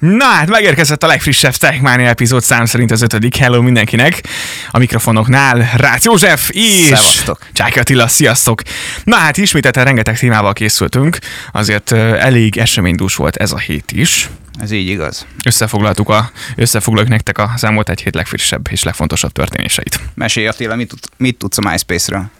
Na 0.00 0.24
hát 0.24 0.48
megérkezett 0.48 1.02
a 1.02 1.06
legfrissebb 1.06 1.54
Techmania 1.54 2.08
epizód 2.08 2.42
szám 2.42 2.64
szerint 2.64 2.90
az 2.90 3.02
ötödik. 3.02 3.36
Hello 3.36 3.62
mindenkinek! 3.62 4.22
A 4.70 4.78
mikrofonoknál 4.78 5.70
Rácz 5.76 6.04
József 6.04 6.50
és 6.52 6.84
Szevasztok. 6.84 7.38
Csáki 7.52 7.78
Attila, 7.78 8.08
sziasztok! 8.08 8.62
Na 9.04 9.16
hát 9.16 9.36
ismételten 9.36 9.84
rengeteg 9.84 10.18
témával 10.18 10.52
készültünk, 10.52 11.18
azért 11.52 11.92
elég 11.92 12.58
eseménydús 12.58 13.14
volt 13.14 13.36
ez 13.36 13.52
a 13.52 13.58
hét 13.58 13.92
is. 13.92 14.28
Ez 14.60 14.70
így 14.70 14.88
igaz. 14.88 15.26
Összefoglaltuk 15.44 16.08
a, 16.08 16.30
összefoglaljuk 16.56 17.10
nektek 17.10 17.38
a 17.38 17.50
elmúlt 17.60 17.88
egy 17.88 18.00
hét 18.00 18.14
legfrissebb 18.14 18.68
és 18.70 18.82
legfontosabb 18.82 19.32
történéseit. 19.32 20.00
Mesélj 20.14 20.46
Attila, 20.46 20.76
mit, 20.76 20.92
mit 21.16 21.36
tudsz 21.36 21.58
a 21.58 21.70
MySpace-ről? 21.70 22.30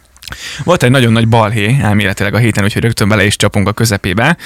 Volt 0.63 0.83
egy 0.83 0.91
nagyon 0.91 1.11
nagy 1.11 1.27
balhé 1.27 1.77
elméletileg 1.81 2.33
a 2.33 2.37
héten, 2.37 2.63
úgyhogy 2.63 2.81
rögtön 2.81 3.09
bele 3.09 3.25
is 3.25 3.35
csapunk 3.35 3.67
a 3.67 3.71
közepébe. 3.71 4.37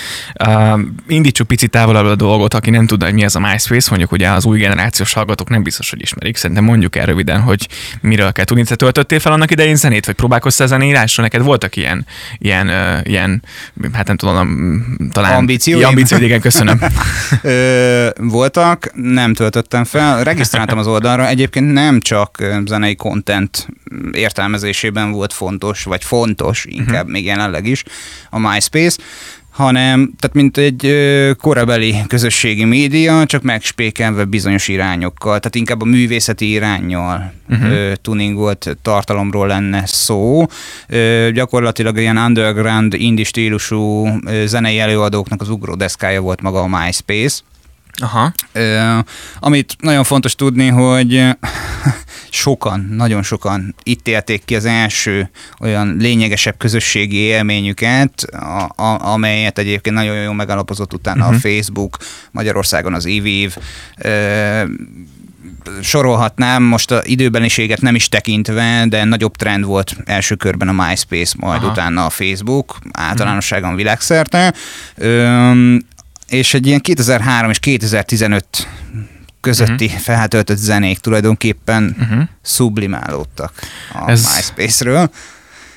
Uh, 0.45 0.79
indítsuk 1.07 1.47
picit 1.47 1.69
távolabb 1.69 2.05
a 2.05 2.15
dolgot, 2.15 2.53
aki 2.53 2.69
nem 2.69 2.85
tudja, 2.85 3.05
hogy 3.05 3.15
mi 3.15 3.23
ez 3.23 3.35
a 3.35 3.39
MySpace, 3.39 3.87
mondjuk 3.89 4.11
ugye 4.11 4.29
az 4.29 4.45
új 4.45 4.59
generációs 4.59 5.13
hallgatók 5.13 5.49
nem 5.49 5.63
biztos, 5.63 5.89
hogy 5.89 6.01
ismerik. 6.01 6.37
Szerintem 6.37 6.65
mondjuk 6.65 6.95
el 6.95 7.05
röviden, 7.05 7.41
hogy 7.41 7.67
miről 8.01 8.31
kell 8.31 8.45
tudni. 8.45 8.63
Te 8.63 8.75
töltöttél 8.75 9.19
fel 9.19 9.31
annak 9.31 9.51
idején 9.51 9.75
zenét, 9.75 10.05
vagy 10.05 10.15
próbálkoztál 10.15 10.67
zeneírásról? 10.67 11.25
Neked 11.25 11.45
voltak 11.45 11.75
ilyen, 11.75 12.05
ilyen, 12.37 12.67
uh, 12.67 12.99
ilyen 13.03 13.43
hát 13.93 14.07
nem 14.07 14.17
tudom, 14.17 14.85
talán... 15.11 15.35
Ambícióim? 15.35 15.85
Ambícióid, 15.85 16.23
igen, 16.23 16.41
köszönöm. 16.41 16.79
Ö, 17.41 18.09
voltak, 18.17 18.91
nem 18.95 19.33
töltöttem 19.33 19.83
fel, 19.83 20.23
regisztráltam 20.23 20.77
az 20.77 20.87
oldalra, 20.87 21.27
egyébként 21.27 21.73
nem 21.73 21.99
csak 21.99 22.43
zenei 22.65 22.95
content 22.95 23.67
értelmezésében 24.11 25.11
volt 25.11 25.33
fontos, 25.33 25.74
vagy 25.83 26.03
fontos, 26.03 26.65
inkább 26.69 26.93
uh-huh. 26.93 27.11
még 27.11 27.25
jelenleg 27.25 27.65
is 27.65 27.83
a 28.29 28.39
MySpace, 28.39 28.97
hanem 29.55 30.13
tehát 30.19 30.35
mint 30.35 30.57
egy 30.57 30.95
korabeli 31.37 31.95
közösségi 32.07 32.63
média, 32.63 33.25
csak 33.25 33.41
megspékelve 33.41 34.25
bizonyos 34.25 34.67
irányokkal, 34.67 35.39
tehát 35.39 35.55
inkább 35.55 35.81
a 35.81 35.85
művészeti 35.85 36.51
irányjal 36.51 37.33
uh-huh. 37.49 37.91
tuningolt 38.01 38.77
tartalomról 38.81 39.47
lenne 39.47 39.85
szó. 39.85 40.45
Ö, 40.87 41.29
gyakorlatilag 41.33 41.97
ilyen 41.97 42.17
underground, 42.17 42.93
indie 42.93 43.25
stílusú 43.25 44.07
ö, 44.25 44.45
zenei 44.45 44.79
előadóknak 44.79 45.41
az 45.41 45.49
ugródeszkája 45.49 46.21
volt 46.21 46.41
maga 46.41 46.59
a 46.59 46.67
MySpace. 46.67 47.39
Aha. 48.01 48.31
Ö, 48.51 48.97
amit 49.39 49.75
nagyon 49.79 50.03
fontos 50.03 50.35
tudni, 50.35 50.67
hogy 50.67 51.23
sokan, 52.29 52.87
nagyon 52.91 53.23
sokan 53.23 53.75
itt 53.83 54.07
élték 54.07 54.45
ki 54.45 54.55
az 54.55 54.65
első 54.65 55.29
olyan 55.59 55.95
lényegesebb 55.99 56.57
közösségi 56.57 57.17
élményüket, 57.17 58.23
a, 58.31 58.83
a, 58.83 59.11
amelyet 59.13 59.57
egyébként 59.57 59.95
nagyon 59.95 60.15
jól 60.15 60.33
megalapozott 60.33 60.93
utána 60.93 61.21
uh-huh. 61.21 61.35
a 61.35 61.39
Facebook, 61.39 61.97
Magyarországon 62.31 62.93
az 62.93 63.05
IVIV, 63.05 63.55
ö, 63.97 64.63
sorolhatnám, 65.81 66.63
most 66.63 66.91
a 66.91 67.01
időbeniséget 67.03 67.81
nem 67.81 67.95
is 67.95 68.09
tekintve, 68.09 68.85
de 68.89 69.03
nagyobb 69.03 69.35
trend 69.35 69.65
volt 69.65 69.95
első 70.05 70.35
körben 70.35 70.67
a 70.67 70.85
MySpace, 70.85 71.35
majd 71.37 71.61
Aha. 71.61 71.71
utána 71.71 72.05
a 72.05 72.09
Facebook, 72.09 72.77
általánosságon 72.91 73.75
világszerte. 73.75 74.53
Ö, 74.95 75.75
és 76.29 76.53
egy 76.53 76.67
ilyen 76.67 76.79
2003 76.81 77.49
és 77.49 77.59
2015 77.59 78.45
közötti 79.41 79.85
uh-huh. 79.85 79.99
feltöltött 79.99 80.57
zenék 80.57 80.97
tulajdonképpen 80.99 81.95
Uh-huh. 81.99 82.23
sublimálódtak 82.43 83.51
a 83.93 84.09
Ez- 84.09 84.19
Ez, 84.25 84.33
MySpace-ről. 84.35 85.09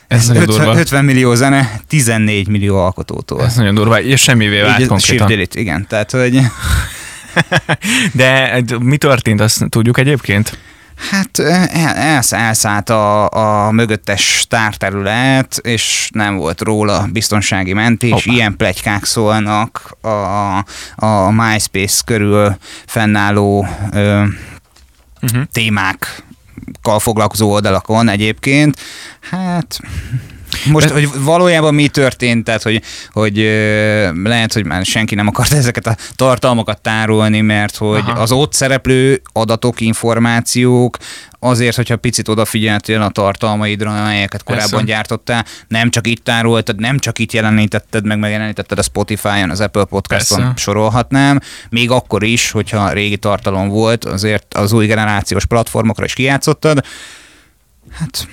Ez 0.08 0.26
nagyon 0.26 0.42
50, 0.42 0.56
durva. 0.64 0.80
50 0.80 1.04
millió 1.04 1.34
zene, 1.34 1.80
14 1.88 2.48
millió 2.48 2.76
alkotótól. 2.76 3.44
Ez 3.44 3.54
nagyon 3.56 3.74
durva, 3.74 4.00
és 4.00 4.20
semmivé 4.20 4.60
vált 4.60 4.80
Így 4.80 4.86
konkrétan. 4.86 5.26
delete, 5.26 5.60
igen. 5.60 5.86
Tehát, 5.86 6.10
hogy 6.10 6.40
De 8.12 8.62
mi 8.80 8.96
történt, 8.96 9.40
azt 9.40 9.64
tudjuk 9.68 9.98
egyébként? 9.98 10.58
Hát 11.10 11.38
el, 11.38 11.94
elsz, 11.94 12.32
elszállt 12.32 12.90
a, 12.90 13.30
a 13.66 13.70
mögöttes 13.70 14.46
tárterület, 14.48 15.58
és 15.62 16.10
nem 16.12 16.36
volt 16.36 16.60
róla 16.60 17.06
biztonsági 17.12 17.72
mentés. 17.72 18.10
Hoppá. 18.12 18.32
Ilyen 18.32 18.56
plegykák 18.56 19.04
szólnak 19.04 19.96
a, 20.00 20.56
a 20.96 21.30
MySpace 21.30 22.02
körül 22.04 22.56
fennálló 22.86 23.66
ö, 23.92 24.24
Uh-huh. 25.22 25.42
témákkal 25.52 26.98
foglalkozó 26.98 27.50
oldalakon 27.50 28.08
egyébként. 28.08 28.80
Hát 29.30 29.80
most, 30.64 30.88
hogy 30.88 31.08
valójában 31.18 31.74
mi 31.74 31.88
történt, 31.88 32.44
tehát 32.44 32.62
hogy, 32.62 32.82
hogy 33.10 33.36
lehet, 34.24 34.52
hogy 34.52 34.66
már 34.66 34.84
senki 34.84 35.14
nem 35.14 35.26
akart 35.26 35.52
ezeket 35.62 35.86
a 35.86 35.96
tartalmakat 36.16 36.80
tárolni, 36.80 37.40
mert 37.40 37.76
hogy. 37.76 37.98
Aha. 37.98 38.20
az 38.20 38.32
ott 38.32 38.52
szereplő 38.52 39.22
adatok, 39.32 39.80
információk 39.80 40.96
azért, 41.38 41.76
hogyha 41.76 41.96
picit 41.96 42.28
odafigyeltél 42.28 43.02
a 43.02 43.08
tartalmaidra, 43.08 43.90
amelyeket 43.90 44.42
korábban 44.42 44.70
Persze. 44.70 44.86
gyártottál, 44.86 45.44
nem 45.68 45.90
csak 45.90 46.06
itt 46.06 46.24
tároltad, 46.24 46.80
nem 46.80 46.98
csak 46.98 47.18
itt 47.18 47.32
jelenítetted, 47.32 48.06
meg 48.06 48.18
megjelenítetted 48.18 48.78
a 48.78 48.82
Spotify-on, 48.82 49.50
az 49.50 49.60
Apple 49.60 49.84
Podcast-on 49.84 50.38
Persze. 50.38 50.56
sorolhatnám, 50.56 51.40
még 51.70 51.90
akkor 51.90 52.22
is, 52.22 52.50
hogyha 52.50 52.92
régi 52.92 53.16
tartalom 53.16 53.68
volt, 53.68 54.04
azért 54.04 54.54
az 54.54 54.72
új 54.72 54.86
generációs 54.86 55.46
platformokra 55.46 56.04
is 56.04 56.14
kijátszottad. 56.14 56.84
Hát, 57.98 58.28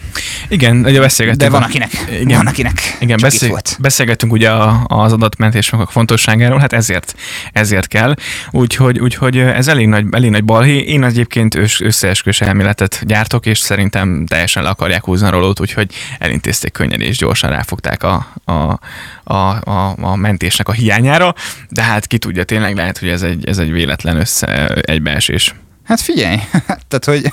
Igen, 0.48 0.86
ugye 0.86 1.00
beszélgettünk. 1.00 1.52
de 1.52 1.58
van 1.58 1.68
akinek, 1.68 1.92
Igen. 2.20 2.38
Van 2.38 2.48
akinek 2.48 2.98
Igen, 3.00 3.18
beszél, 3.22 3.62
beszélgettünk 3.80 4.32
ugye 4.32 4.52
az 4.84 5.14
adatmentésnek 5.14 5.82
a 5.82 5.86
fontosságáról, 5.86 6.60
hát 6.60 6.74
ezért, 6.74 7.16
ezért 7.52 7.88
kell. 7.88 8.16
Úgyhogy, 8.52 9.00
úgyhogy 9.00 9.38
ez 9.38 9.68
elég 9.68 9.88
nagy, 9.88 10.06
elég 10.12 10.30
nagy 10.30 10.44
balhé. 10.44 10.78
Én 10.78 11.04
egyébként 11.04 11.56
ős, 11.56 11.82
összeesküvés 11.82 12.42
elméletet 12.42 13.02
gyártok, 13.06 13.46
és 13.46 13.60
szerintem 13.60 14.26
teljesen 14.26 14.64
le 14.64 14.70
akarják 14.70 15.04
húzni 15.06 15.28
a 15.28 15.30
rolót, 15.30 15.60
úgyhogy 15.60 15.94
elintézték 16.20 16.72
könnyen 16.72 17.02
és 17.02 17.18
gyorsan 17.18 17.50
ráfogták 17.50 18.04
a, 18.04 18.28
a, 18.46 18.80
a, 19.24 19.36
a, 19.64 19.96
a 20.02 20.16
mentésnek 20.16 20.68
a 20.68 20.72
hiányára, 20.72 21.36
de 21.70 21.82
hát 21.82 22.08
ki 22.08 22.18
tudja, 22.18 22.44
tényleg 22.44 22.76
lehet, 22.76 22.98
hogy 22.98 23.10
ez 23.10 23.22
egy, 23.22 23.48
ez 23.48 23.58
egy 23.58 23.72
véletlen 23.72 24.18
össze 24.18 24.68
egybeesés. 24.68 25.56
Hát 25.84 26.02
figyelj, 26.02 26.38
tehát 26.88 27.06
hogy 27.06 27.32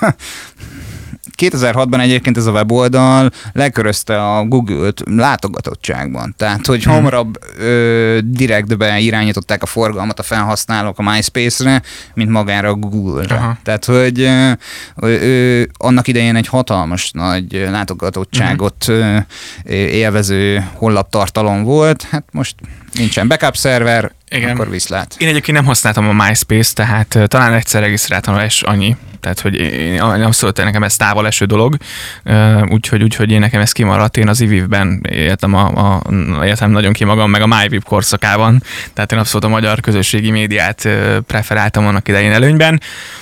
2006-ban 1.38 2.00
egyébként 2.00 2.36
ez 2.36 2.46
a 2.46 2.50
weboldal 2.50 3.30
lekörözte 3.52 4.22
a 4.34 4.44
Google-t 4.44 5.02
látogatottságban. 5.04 6.34
Tehát, 6.36 6.66
hogy 6.66 6.82
Hmm. 6.84 6.92
hamarabb 6.92 7.38
ö, 7.58 8.18
direktbe 8.22 8.98
irányították 8.98 9.62
a 9.62 9.66
forgalmat 9.66 10.18
a 10.18 10.22
felhasználók 10.22 10.98
a 10.98 11.02
MySpace-re, 11.02 11.82
mint 12.14 12.30
magára 12.30 12.68
a 12.68 12.74
Google-re. 12.74 13.34
Aha. 13.34 13.56
Tehát, 13.62 13.84
hogy 13.84 14.20
ö, 14.20 14.50
ö, 14.96 15.62
annak 15.76 16.08
idején 16.08 16.36
egy 16.36 16.46
hatalmas 16.48 17.10
nagy 17.10 17.52
látogatottságot 17.70 18.88
ö, 18.88 19.16
élvező 19.64 20.68
honlaptartalom 20.74 21.62
volt, 21.62 22.02
hát 22.02 22.24
most 22.32 22.54
nincsen 22.92 23.28
backup 23.28 23.56
szerver, 23.56 24.12
Igen. 24.28 24.50
akkor 24.50 24.70
viszlát. 24.70 25.14
Én 25.18 25.28
egyébként 25.28 25.56
nem 25.56 25.66
használtam 25.66 26.08
a 26.08 26.24
MySpace, 26.24 26.72
tehát 26.74 27.14
ö, 27.14 27.26
talán 27.26 27.52
egyszer 27.52 27.82
regisztráltam 27.82 28.36
rá, 28.36 28.44
és 28.44 28.62
annyi. 28.62 28.96
Tehát, 29.20 29.40
hogy 29.40 29.54
én, 29.54 30.00
abszolút 30.00 30.56
nekem 30.56 30.82
ez 30.82 30.96
távol 30.96 31.26
eső 31.26 31.44
dolog, 31.44 31.76
Ö, 32.22 32.62
úgyhogy, 32.68 33.02
úgyhogy 33.02 33.30
én 33.30 33.40
nekem 33.40 33.60
ez 33.60 33.72
kimaradt. 33.72 34.16
Én 34.16 34.28
az 34.28 34.40
IVIV-ben 34.40 35.00
éltem, 35.10 35.54
a, 35.54 35.66
a, 35.66 36.02
éltem 36.44 36.70
nagyon 36.70 36.92
ki 36.92 37.04
magam, 37.04 37.30
meg 37.30 37.42
a 37.42 37.46
MyVIV 37.46 37.82
korszakában, 37.82 38.62
tehát 38.94 39.12
én 39.12 39.18
abszolút 39.18 39.44
a 39.44 39.48
magyar 39.48 39.80
közösségi 39.80 40.30
médiát 40.30 40.84
ö, 40.84 41.18
preferáltam 41.20 41.86
annak 41.86 42.08
idején 42.08 42.32
előnyben. 42.32 42.80
Ö, 42.82 43.21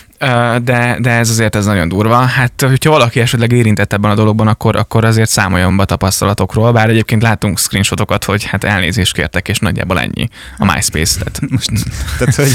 De, 0.62 0.96
de 1.00 1.10
ez 1.10 1.30
azért 1.30 1.56
ez 1.56 1.64
nagyon 1.64 1.88
durva. 1.88 2.16
Hát, 2.16 2.52
hogyha 2.60 2.90
valaki 2.90 3.20
esetleg 3.20 3.52
érintett 3.52 3.92
ebben 3.92 4.10
a 4.10 4.14
dologban, 4.14 4.48
akkor, 4.48 4.76
akkor 4.76 5.04
azért 5.04 5.30
számoljon 5.30 5.76
be 5.76 5.84
tapasztalatokról, 5.84 6.72
bár 6.72 6.88
egyébként 6.88 7.22
látunk 7.22 7.58
screenshotokat, 7.58 8.24
hogy 8.24 8.44
hát 8.44 8.64
elnézést 8.64 9.14
kértek, 9.14 9.48
és 9.48 9.58
nagyjából 9.58 10.00
ennyi 10.00 10.28
a 10.58 10.64
MySpace. 10.64 11.18
Tehát 11.18 11.40
most 11.50 11.70
Tehát, 12.18 12.34
hogy 12.34 12.52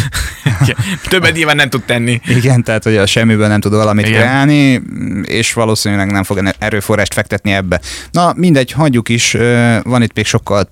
többet 1.10 1.34
nyilván 1.36 1.56
nem 1.56 1.70
tud 1.70 1.84
tenni. 1.84 2.22
Igen, 2.28 2.64
tehát 2.64 2.84
hogy 2.84 2.98
a 2.98 3.06
semmiből 3.06 3.48
nem 3.48 3.60
tud 3.60 3.74
valamit 3.74 4.08
Igen. 4.08 4.20
kreálni, 4.20 4.82
és 5.24 5.54
valószínűleg 5.54 6.12
nem 6.12 6.24
fog 6.24 6.54
erőforrást 6.60 7.14
fektetni 7.14 7.52
ebbe. 7.52 7.82
Na 8.12 8.34
mindegy, 8.36 8.72
hagyjuk 8.72 9.10
is, 9.10 9.38
van 9.84 10.02
itt 10.02 10.16
még 10.16 10.26
sokkal 10.26 10.68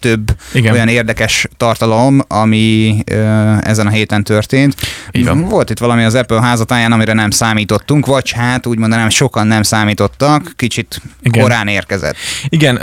több 0.00 0.30
Igen. 0.50 0.62
Igen. 0.62 0.72
olyan 0.72 0.88
érdekes 0.88 1.46
tartalom, 1.56 2.20
ami 2.28 2.98
ö, 3.06 3.54
ezen 3.60 3.86
a 3.86 3.90
héten 3.90 4.24
történt. 4.24 4.74
Van. 5.12 5.40
Volt 5.40 5.70
itt 5.70 5.78
valami 5.78 6.04
az 6.04 6.14
Apple 6.14 6.40
házatáján, 6.40 6.92
amire 6.92 7.12
nem 7.12 7.30
számítottunk, 7.30 8.06
vagy 8.06 8.30
hát 8.30 8.66
úgy 8.66 8.78
mondanám, 8.78 9.08
sokan 9.08 9.46
nem 9.46 9.62
számítottak, 9.62 10.52
kicsit 10.56 11.00
Igen. 11.00 11.16
Igen. 11.22 11.42
korán 11.42 11.68
érkezett. 11.68 12.16
Igen, 12.48 12.80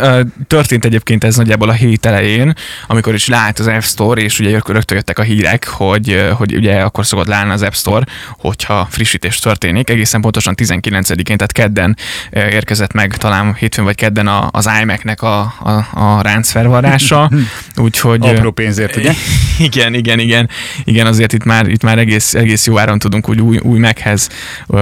történt 0.48 0.86
egyébként 0.86 1.24
ez 1.24 1.36
nagyjából 1.36 1.70
a 1.70 1.74
hét 1.74 2.06
elején, 2.06 2.54
amikor 2.88 3.14
is 3.14 3.28
leállt 3.28 3.60
az 3.60 3.68
App 3.68 3.82
Store, 3.82 4.22
és 4.22 4.40
ugye 4.40 4.60
rögtön 4.66 4.98
jöttek 4.98 5.20
a 5.20 5.24
hírek, 5.24 5.68
hogy, 5.68 6.30
hogy 6.34 6.56
ugye 6.56 6.82
akkor 6.82 7.06
szokott 7.06 7.28
leállni 7.28 7.52
az 7.52 7.62
App 7.62 7.74
Store, 7.74 8.06
hogyha 8.38 8.88
frissítés 8.90 9.40
történik. 9.40 9.90
Egészen 9.90 10.22
pontosan 10.22 10.54
19-én, 10.58 11.24
tehát 11.24 11.52
kedden 11.52 11.98
érkezett 12.32 12.94
meg 12.94 13.18
talán 13.18 13.54
hétfőn 13.54 13.86
vagy 13.86 13.96
kedden 13.96 14.28
az 14.52 14.70
iMac-nek 14.82 15.22
a, 15.22 15.40
a, 15.40 15.88
a 15.94 16.22
ráncfelvarrás, 16.22 17.05
forrása, 17.08 17.30
úgyhogy... 17.86 18.28
Apró 18.28 18.52
pénzért, 18.52 18.96
ugye? 18.96 19.14
Igen, 19.58 19.94
igen, 19.94 20.20
igen. 20.20 20.50
Igen, 20.84 21.08
azért 21.08 21.34
itt 21.34 21.44
már, 21.44 21.68
itt 21.68 21.84
már 21.84 21.98
egész, 21.98 22.34
egész 22.34 22.66
jó 22.66 22.80
áron 22.80 23.00
tudunk 23.00 23.30
úgy 23.30 23.42
új, 23.42 23.58
új 23.58 23.80
Mac-hez, 23.80 24.30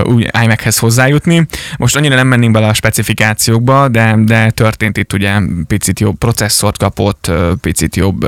új 0.03 0.25
iMac-hez 0.43 0.77
hozzájutni. 0.77 1.45
Most 1.77 1.95
annyira 1.95 2.15
nem 2.15 2.27
mennénk 2.27 2.51
bele 2.51 2.67
a 2.67 2.73
specifikációkba, 2.73 3.87
de, 3.87 4.15
de 4.17 4.49
történt 4.49 4.97
itt 4.97 5.13
ugye 5.13 5.33
picit 5.67 5.99
jobb 5.99 6.17
processzort 6.17 6.77
kapott, 6.77 7.31
picit 7.61 7.95
jobb 7.95 8.25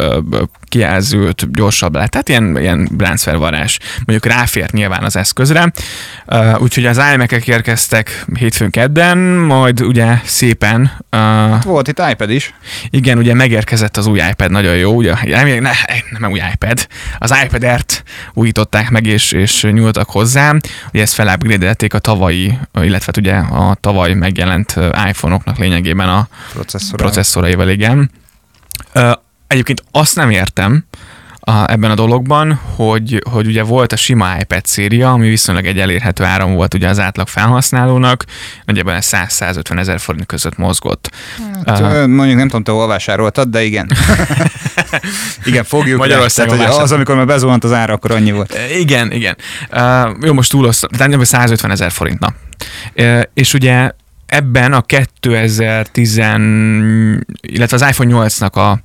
kijelzőt, 0.64 1.52
gyorsabb 1.52 1.96
lett. 1.96 2.10
Tehát 2.10 2.30
ilyen, 2.30 2.58
ilyen 2.60 2.90
transfervarás. 2.98 3.80
Mondjuk 4.06 4.34
ráfért 4.34 4.72
nyilván 4.72 5.04
az 5.04 5.16
eszközre. 5.16 5.72
Úgyhogy 6.58 6.86
az 6.86 7.02
iMac-ek 7.14 7.48
érkeztek 7.48 8.26
hétfőn 8.40 8.70
kedden, 8.70 9.18
majd 9.18 9.82
ugye 9.82 10.20
szépen... 10.24 10.92
Uh, 11.12 11.64
Volt 11.64 11.88
itt 11.88 12.02
iPad 12.12 12.30
is. 12.30 12.54
Igen, 12.90 13.18
ugye 13.18 13.34
megérkezett 13.34 13.85
az 13.94 14.08
új 14.08 14.20
iPad, 14.30 14.52
nagyon 14.52 14.76
jó. 14.76 14.94
Ugye, 14.94 15.14
nem, 15.24 15.48
nem, 15.48 15.74
nem 16.20 16.32
új 16.32 16.42
iPad. 16.54 16.88
Az 17.18 17.36
iPad 17.44 17.64
Air-t 17.64 18.04
újították 18.34 18.90
meg, 18.90 19.06
és, 19.06 19.32
és 19.32 19.68
nyúltak 19.72 20.10
hozzá. 20.10 20.56
Ugye 20.94 21.02
ezt 21.02 21.14
felupgrade 21.14 21.76
a 21.90 22.00
tavalyi, 22.00 22.58
illetve 22.74 23.06
hát 23.06 23.18
ugye 23.18 23.36
a 23.36 23.76
tavaly 23.80 24.14
megjelent 24.14 24.76
iPhone-oknak 25.08 25.58
lényegében 25.58 26.10
a 26.10 26.28
processzoraival, 26.92 27.70
igen. 27.70 28.12
Egyébként 29.48 29.84
azt 29.92 30.16
nem 30.16 30.30
értem, 30.30 30.86
a, 31.48 31.72
ebben 31.72 31.92
a 31.92 31.96
dologban, 31.96 32.60
hogy, 32.76 33.22
hogy 33.30 33.48
ugye 33.48 33.64
volt 33.64 33.92
a 33.92 33.96
sima 33.96 34.36
iPad 34.40 34.66
széria, 34.66 35.12
ami 35.12 35.30
viszonylag 35.30 35.66
egy 35.66 35.80
elérhető 35.80 36.24
áram 36.24 36.54
volt 36.54 36.74
ugye 36.74 36.88
az 36.88 37.00
átlag 37.00 37.28
felhasználónak, 37.28 38.26
nagyjából 38.66 38.98
100-150 39.00 39.80
ezer 39.80 40.00
forint 40.00 40.26
között 40.26 40.58
mozgott. 40.58 41.12
Hát, 41.66 41.80
uh, 41.80 42.08
mondjuk 42.08 42.38
nem 42.38 42.48
tudom, 42.48 42.64
te 42.64 42.72
hol 42.72 42.88
vásároltad, 42.88 43.50
de 43.50 43.64
igen. 43.64 43.92
igen, 45.46 45.64
fogjuk. 45.64 45.98
Magyarországon 45.98 46.58
tehát, 46.58 46.78
az, 46.78 46.92
amikor 46.92 47.16
már 47.16 47.26
bezuhant 47.26 47.64
az 47.64 47.74
ára, 47.74 47.94
akkor 47.94 48.12
annyi 48.12 48.32
volt. 48.32 48.58
Igen, 48.80 49.12
igen. 49.12 49.38
Uh, 49.72 50.10
jó, 50.22 50.34
most 50.34 50.52
túlosztam, 50.52 50.90
tehát 50.90 51.26
150 51.26 51.72
ezer 51.72 51.92
forint, 51.92 52.20
na. 52.20 52.34
Uh, 52.96 53.22
és 53.34 53.54
ugye 53.54 53.92
ebben 54.26 54.74
a 54.74 54.82
2010, 54.82 56.18
illetve 57.42 57.76
az 57.76 57.86
iPhone 57.90 58.28
8-nak 58.28 58.54
a, 58.54 58.80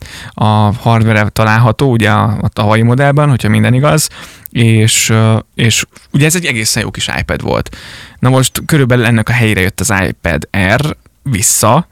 a 0.44 0.72
hardware 0.72 1.28
található, 1.28 1.90
ugye 1.90 2.10
a, 2.10 2.38
a 2.40 2.48
tavalyi 2.48 2.82
modellben, 2.82 3.28
hogyha 3.28 3.48
minden 3.48 3.74
igaz, 3.74 4.08
és, 4.50 5.12
és 5.54 5.84
ugye 6.12 6.26
ez 6.26 6.34
egy 6.34 6.46
egészen 6.46 6.82
jó 6.82 6.90
kis 6.90 7.08
iPad 7.18 7.42
volt. 7.42 7.76
Na 8.18 8.28
most 8.28 8.62
körülbelül 8.66 9.04
ennek 9.04 9.28
a 9.28 9.32
helyére 9.32 9.60
jött 9.60 9.80
az 9.80 9.92
iPad 10.08 10.48
Air 10.50 10.96
vissza, 11.22 11.86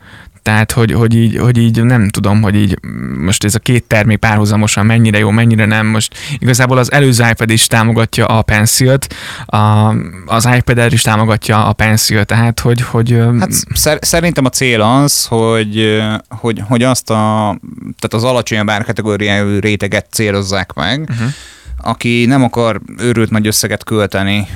tehát, 0.48 0.72
hogy, 0.72 0.92
hogy, 0.92 1.14
így, 1.14 1.36
hogy 1.36 1.58
így 1.58 1.82
nem 1.82 2.08
tudom, 2.08 2.42
hogy 2.42 2.54
így 2.54 2.78
most 3.18 3.44
ez 3.44 3.54
a 3.54 3.58
két 3.58 3.84
termék 3.84 4.18
párhuzamosan 4.18 4.86
mennyire 4.86 5.18
jó, 5.18 5.30
mennyire 5.30 5.64
nem. 5.64 5.86
Most 5.86 6.14
igazából 6.38 6.78
az 6.78 6.92
előző 6.92 7.24
iPad 7.30 7.50
is 7.50 7.66
támogatja 7.66 8.26
a 8.26 8.42
Pencil-t, 8.42 9.14
a, 9.46 9.94
az 10.26 10.48
iPad 10.56 10.78
Air 10.78 10.92
is 10.92 11.02
támogatja 11.02 11.64
a 11.66 11.72
Pencil, 11.72 12.24
tehát 12.24 12.60
hogy... 12.60 12.80
hogy 12.80 13.18
hát 13.38 13.52
szer- 13.74 14.04
szerintem 14.04 14.44
a 14.44 14.48
cél 14.48 14.80
az, 14.80 15.26
hogy, 15.26 16.02
hogy, 16.28 16.62
hogy 16.68 16.82
azt 16.82 17.10
a, 17.10 17.56
tehát 17.98 18.14
az 18.14 18.24
alacsonyabb 18.24 18.70
árkategóriájú 18.70 19.58
réteget 19.58 20.06
célozzák 20.10 20.72
meg, 20.72 21.00
uh-huh. 21.00 21.28
aki 21.82 22.24
nem 22.26 22.42
akar 22.42 22.80
őrült 22.98 23.30
nagy 23.30 23.46
összeget 23.46 23.84
költeni 23.84 24.46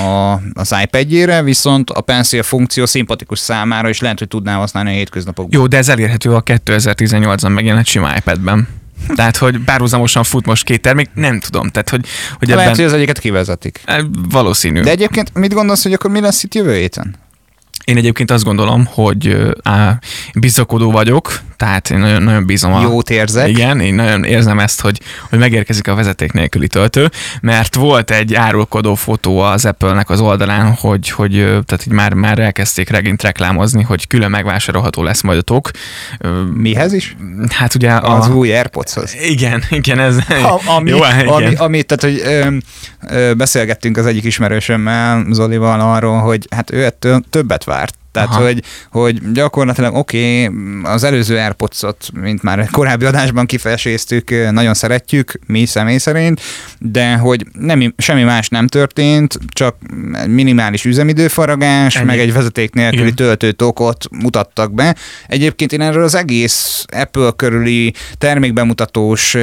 a, 0.00 0.40
az 0.54 0.74
iPad-jére, 0.82 1.42
viszont 1.42 1.90
a 1.90 2.00
Pencil 2.00 2.42
funkció 2.42 2.86
szimpatikus 2.86 3.38
számára, 3.38 3.88
és 3.88 4.00
lehet, 4.00 4.18
hogy 4.18 4.28
tudná 4.28 4.56
használni 4.56 4.90
a 4.90 4.94
hétköznapokban. 4.94 5.60
Jó, 5.60 5.66
de 5.66 5.76
ez 5.76 5.88
elérhető 5.88 6.34
a 6.34 6.42
2018-ban 6.42 7.52
megjelent 7.54 7.86
sima 7.86 8.16
iPad-ben. 8.16 8.68
Tehát, 9.14 9.36
hogy 9.36 9.58
párhuzamosan 9.64 10.24
fut 10.24 10.46
most 10.46 10.64
két 10.64 10.80
termék, 10.80 11.10
nem 11.14 11.40
tudom. 11.40 11.68
Tehát, 11.68 11.88
hogy, 11.88 12.06
hogy 12.38 12.48
ebben... 12.48 12.62
Lehet, 12.62 12.76
hogy 12.76 12.84
az 12.84 12.92
egyiket 12.92 13.18
kivezetik. 13.18 13.80
Valószínű. 14.30 14.80
De 14.80 14.90
egyébként 14.90 15.34
mit 15.34 15.52
gondolsz, 15.52 15.82
hogy 15.82 15.92
akkor 15.92 16.10
mi 16.10 16.20
lesz 16.20 16.42
itt 16.42 16.54
jövő 16.54 16.74
héten? 16.74 17.14
Én 17.84 17.96
egyébként 17.96 18.30
azt 18.30 18.44
gondolom, 18.44 18.84
hogy 18.86 19.36
á, 19.62 19.98
bizakodó 20.34 20.90
vagyok, 20.90 21.40
tehát 21.56 21.90
én 21.90 21.98
nagyon, 21.98 22.22
nagyon 22.22 22.46
bízom 22.46 22.72
a... 22.72 22.82
Jót 22.82 23.10
érzek. 23.10 23.48
Igen, 23.48 23.80
én 23.80 23.94
nagyon 23.94 24.24
érzem 24.24 24.58
ezt, 24.58 24.80
hogy, 24.80 25.00
hogy 25.30 25.38
megérkezik 25.38 25.88
a 25.88 25.94
vezeték 25.94 26.32
nélküli 26.32 26.66
töltő, 26.66 27.10
mert 27.40 27.74
volt 27.74 28.10
egy 28.10 28.34
árulkodó 28.34 28.94
fotó 28.94 29.38
az 29.38 29.64
Apple-nek 29.64 30.10
az 30.10 30.20
oldalán, 30.20 30.72
hogy, 30.72 31.10
hogy 31.10 31.32
tehát 31.32 31.86
így 31.86 31.92
már, 31.92 32.14
már 32.14 32.38
elkezdték 32.38 32.90
regint 32.90 33.22
reklámozni, 33.22 33.82
hogy 33.82 34.06
külön 34.06 34.30
megvásárolható 34.30 35.02
lesz 35.02 35.20
majd 35.22 35.38
a 35.38 35.42
tok. 35.42 35.70
Mihez 36.54 36.92
is? 36.92 37.16
Hát 37.48 37.74
ugye 37.74 37.90
a... 37.90 38.18
Az 38.18 38.28
új 38.28 38.52
AirPods-hoz. 38.56 39.16
Igen, 39.28 39.62
igen, 39.70 39.98
ez... 39.98 40.16
A, 40.28 40.60
ami, 40.76 40.90
Jó, 40.90 40.96
igen. 40.96 41.26
Ami, 41.26 41.54
ami, 41.54 41.82
tehát, 41.82 42.02
hogy 42.02 42.22
ö, 42.24 42.56
ö, 43.16 43.34
beszélgettünk 43.34 43.96
az 43.96 44.06
egyik 44.06 44.24
ismerősömmel, 44.24 45.26
Zolival 45.30 45.80
arról, 45.80 46.18
hogy 46.18 46.46
hát 46.50 46.72
ő 46.72 46.84
ettől 46.84 47.22
többet 47.30 47.64
várt 47.70 47.94
tehát, 48.12 48.34
hogy, 48.34 48.62
hogy 48.90 49.32
gyakorlatilag 49.32 49.94
oké, 49.94 50.44
okay, 50.44 50.58
az 50.82 51.04
előző 51.04 51.36
Airpods-ot, 51.36 52.08
mint 52.12 52.42
már 52.42 52.68
korábbi 52.70 53.04
adásban 53.04 53.46
kifejeséztük, 53.46 54.50
nagyon 54.50 54.74
szeretjük, 54.74 55.32
mi 55.46 55.66
személy 55.66 55.98
szerint, 55.98 56.40
de 56.78 57.14
hogy 57.14 57.46
nem, 57.52 57.94
semmi 57.98 58.22
más 58.22 58.48
nem 58.48 58.66
történt, 58.66 59.38
csak 59.48 59.76
minimális 60.26 60.84
üzemidőfaragás, 60.84 61.96
Ennyi. 61.96 62.06
meg 62.06 62.18
egy 62.18 62.32
vezeték 62.32 62.74
nélküli 62.74 63.14
töltőtokot 63.14 64.04
mutattak 64.10 64.72
be. 64.72 64.96
Egyébként 65.26 65.72
én 65.72 65.80
erről 65.80 66.04
az 66.04 66.14
egész 66.14 66.84
Apple 66.92 67.32
körüli 67.36 67.94
termékbemutatós 68.18 69.36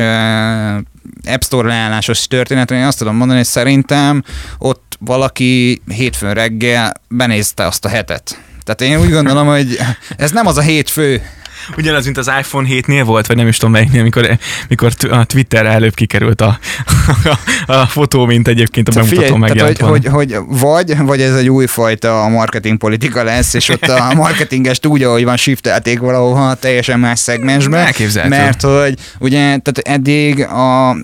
App 1.26 1.42
Store 1.42 1.68
leállásos 1.68 2.28
történetre, 2.28 2.78
én 2.78 2.86
azt 2.86 2.98
tudom 2.98 3.16
mondani, 3.16 3.40
hogy 3.40 3.48
szerintem 3.48 4.24
ott 4.58 4.98
valaki 5.00 5.82
hétfőn 5.88 6.34
reggel 6.34 6.94
benézte 7.08 7.66
azt 7.66 7.86
a 7.86 7.90
hetet. 7.90 8.42
Tehát 8.64 8.94
én 8.94 9.06
úgy 9.06 9.12
gondolom, 9.12 9.48
hogy 9.48 9.80
ez 10.18 10.32
nem 10.32 10.48
az 10.48 10.58
a 10.58 10.62
hétfő, 10.62 11.22
Ugyanaz, 11.78 12.06
mint 12.06 12.18
az 12.18 12.32
iPhone 12.40 12.68
7-nél 12.72 13.02
volt, 13.06 13.28
vagy 13.28 13.36
nem 13.36 13.48
is 13.48 13.58
tudom 13.58 13.72
melyiknél, 13.72 14.02
amikor, 14.02 14.38
mikor 14.70 14.94
a 15.10 15.24
Twitterre 15.24 15.70
előbb 15.70 15.94
kikerült 15.94 16.42
a, 16.42 16.60
a, 17.68 17.74
a 17.74 17.86
fotó, 17.86 18.26
mint 18.26 18.48
egyébként 18.48 18.88
a 18.88 18.92
szóval 18.92 19.10
bemutató 19.10 19.36
megjelent 19.36 19.78
hogy, 19.78 20.06
hogy, 20.06 20.34
hogy, 20.34 20.38
vagy, 20.48 20.98
vagy 20.98 21.22
ez 21.22 21.36
egy 21.36 21.50
újfajta 21.50 22.28
marketingpolitika 22.28 23.24
lesz, 23.24 23.54
és 23.54 23.70
ott 23.70 23.88
a 23.88 24.14
marketinges 24.16 24.80
tudja, 24.80 25.12
hogy 25.12 25.24
van 25.24 25.38
shiftelték 25.38 26.00
valahova 26.00 26.54
teljesen 26.54 27.00
más 27.00 27.20
szegmensbe. 27.20 27.78
Elképzelhető. 27.78 28.38
Mert 28.38 28.62
hogy 28.62 29.00
ugye, 29.20 29.38
tehát 29.38 29.78
eddig 29.84 30.44
a 30.44 30.98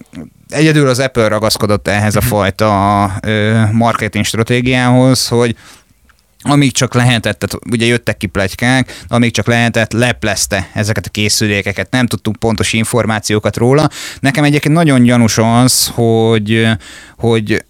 egyedül 0.50 0.88
az 0.88 1.00
Apple 1.00 1.28
ragaszkodott 1.28 1.88
ehhez 1.88 2.16
a 2.16 2.20
mhm. 2.20 2.28
fajta 2.28 3.12
marketing 3.72 4.26
stratégiához, 4.26 5.28
hogy 5.28 5.56
amíg 6.44 6.72
csak 6.72 6.94
lehetett, 6.94 7.40
tehát 7.40 7.66
ugye 7.72 7.86
jöttek 7.86 8.18
ki 8.18 8.28
plegykák, 8.28 9.04
amíg 9.08 9.32
csak 9.32 9.48
lehetett, 9.48 9.92
leplezte 9.92 10.70
ezeket 10.74 11.06
a 11.06 11.10
készülékeket, 11.10 11.92
nem 11.92 12.08
tudtunk 12.08 12.36
pontos 12.36 12.74
információkat 12.74 13.58
róla. 13.58 13.90
Nekem 14.20 14.44
egyébként 14.44 14.74
nagyon 14.74 15.04
gyanús 15.04 15.38
az, 15.38 15.88
hogy, 15.88 16.68
hogy 17.18 17.64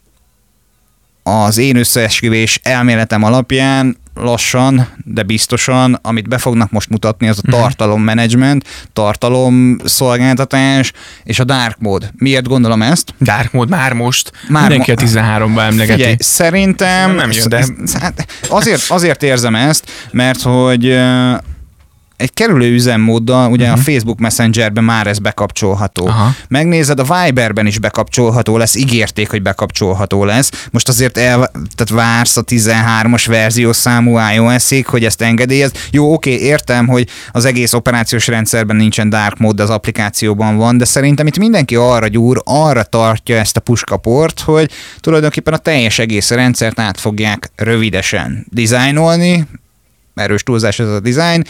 az 1.24 1.58
én 1.58 1.76
összeesküvés 1.76 2.60
elméletem 2.64 3.24
alapján 3.24 3.98
lassan, 4.16 4.88
de 5.06 5.24
biztosan, 5.24 6.00
amit 6.02 6.28
be 6.28 6.38
fognak 6.38 6.72
most 6.72 6.90
mutatni, 6.90 7.28
az 7.28 7.38
a 7.38 7.42
mhm. 7.46 7.56
tartalommenedzsment, 7.56 8.68
tartalomszolgáltatás 8.94 10.92
és 11.24 11.40
a 11.40 11.44
dark 11.44 11.78
mode. 11.80 12.12
Miért 12.18 12.48
gondolom 12.48 12.82
ezt? 12.82 13.14
Dark 13.22 13.52
mode 13.52 13.76
már 13.76 13.94
most. 13.94 14.32
Már 14.50 14.70
Mindenki 14.70 14.92
mo- 14.92 15.02
a 15.02 15.06
13-ba 15.06 15.60
emlegeti. 15.60 15.92
Figyelj, 15.92 16.16
szerintem 16.20 17.16
nem 17.16 17.32
jön, 17.32 17.50
de... 17.50 17.66
Hát 18.00 18.28
azért, 18.50 18.82
azért 18.88 19.24
érzem 19.24 19.56
ezt, 19.56 19.92
mert 20.12 20.42
hogy 20.42 21.00
egy 22.24 22.34
kerülő 22.34 22.74
üzemmóddal, 22.74 23.52
ugye 23.52 23.66
uh-huh. 23.66 23.80
a 23.80 23.84
Facebook 23.84 24.20
Messengerben 24.20 24.84
már 24.84 25.08
ez 25.08 25.20
bekapcsolható. 25.20 26.08
Aha. 26.08 26.34
Megnézed, 26.48 27.00
a 27.00 27.24
Viberben 27.24 27.66
is 27.66 27.80
bekapcsolható 27.80 28.58
lesz, 28.58 28.76
ígérték, 28.76 29.30
hogy 29.30 29.42
bekapcsolható 29.42 30.26
lesz. 30.26 30.52
Most 30.72 30.90
azért 30.90 31.18
el, 31.18 31.52
tehát 31.76 31.90
vársz 31.90 32.38
a 32.38 32.44
13-as 32.44 33.24
verzió 33.28 33.74
számú 33.74 34.18
iOS-ig, 34.34 34.86
hogy 34.86 35.06
ezt 35.06 35.22
engedélyez. 35.22 35.72
Jó, 35.92 36.14
oké, 36.14 36.32
értem, 36.32 36.88
hogy 36.88 37.10
az 37.32 37.46
egész 37.46 37.74
operációs 37.74 38.28
rendszerben 38.28 38.76
nincsen 38.76 39.10
dark 39.10 39.38
mode, 39.38 39.64
az 39.64 39.70
applikációban 39.70 40.58
van, 40.58 40.78
de 40.78 40.86
szerintem 40.86 41.28
itt 41.28 41.38
mindenki 41.38 41.76
arra 41.76 42.08
gyúr, 42.08 42.42
arra 42.44 42.84
tartja 42.84 43.38
ezt 43.38 43.58
a 43.58 43.60
puskaport, 43.60 44.40
hogy 44.40 44.72
tulajdonképpen 45.00 45.54
a 45.54 45.58
teljes 45.58 46.00
egész 46.00 46.30
rendszert 46.30 46.80
át 46.80 47.00
fogják 47.00 47.52
rövidesen 47.56 48.46
dizájnolni, 48.50 49.48
erős 50.16 50.44
túlzás 50.44 50.80
ez 50.80 50.88
a 50.88 51.00
design, 51.00 51.44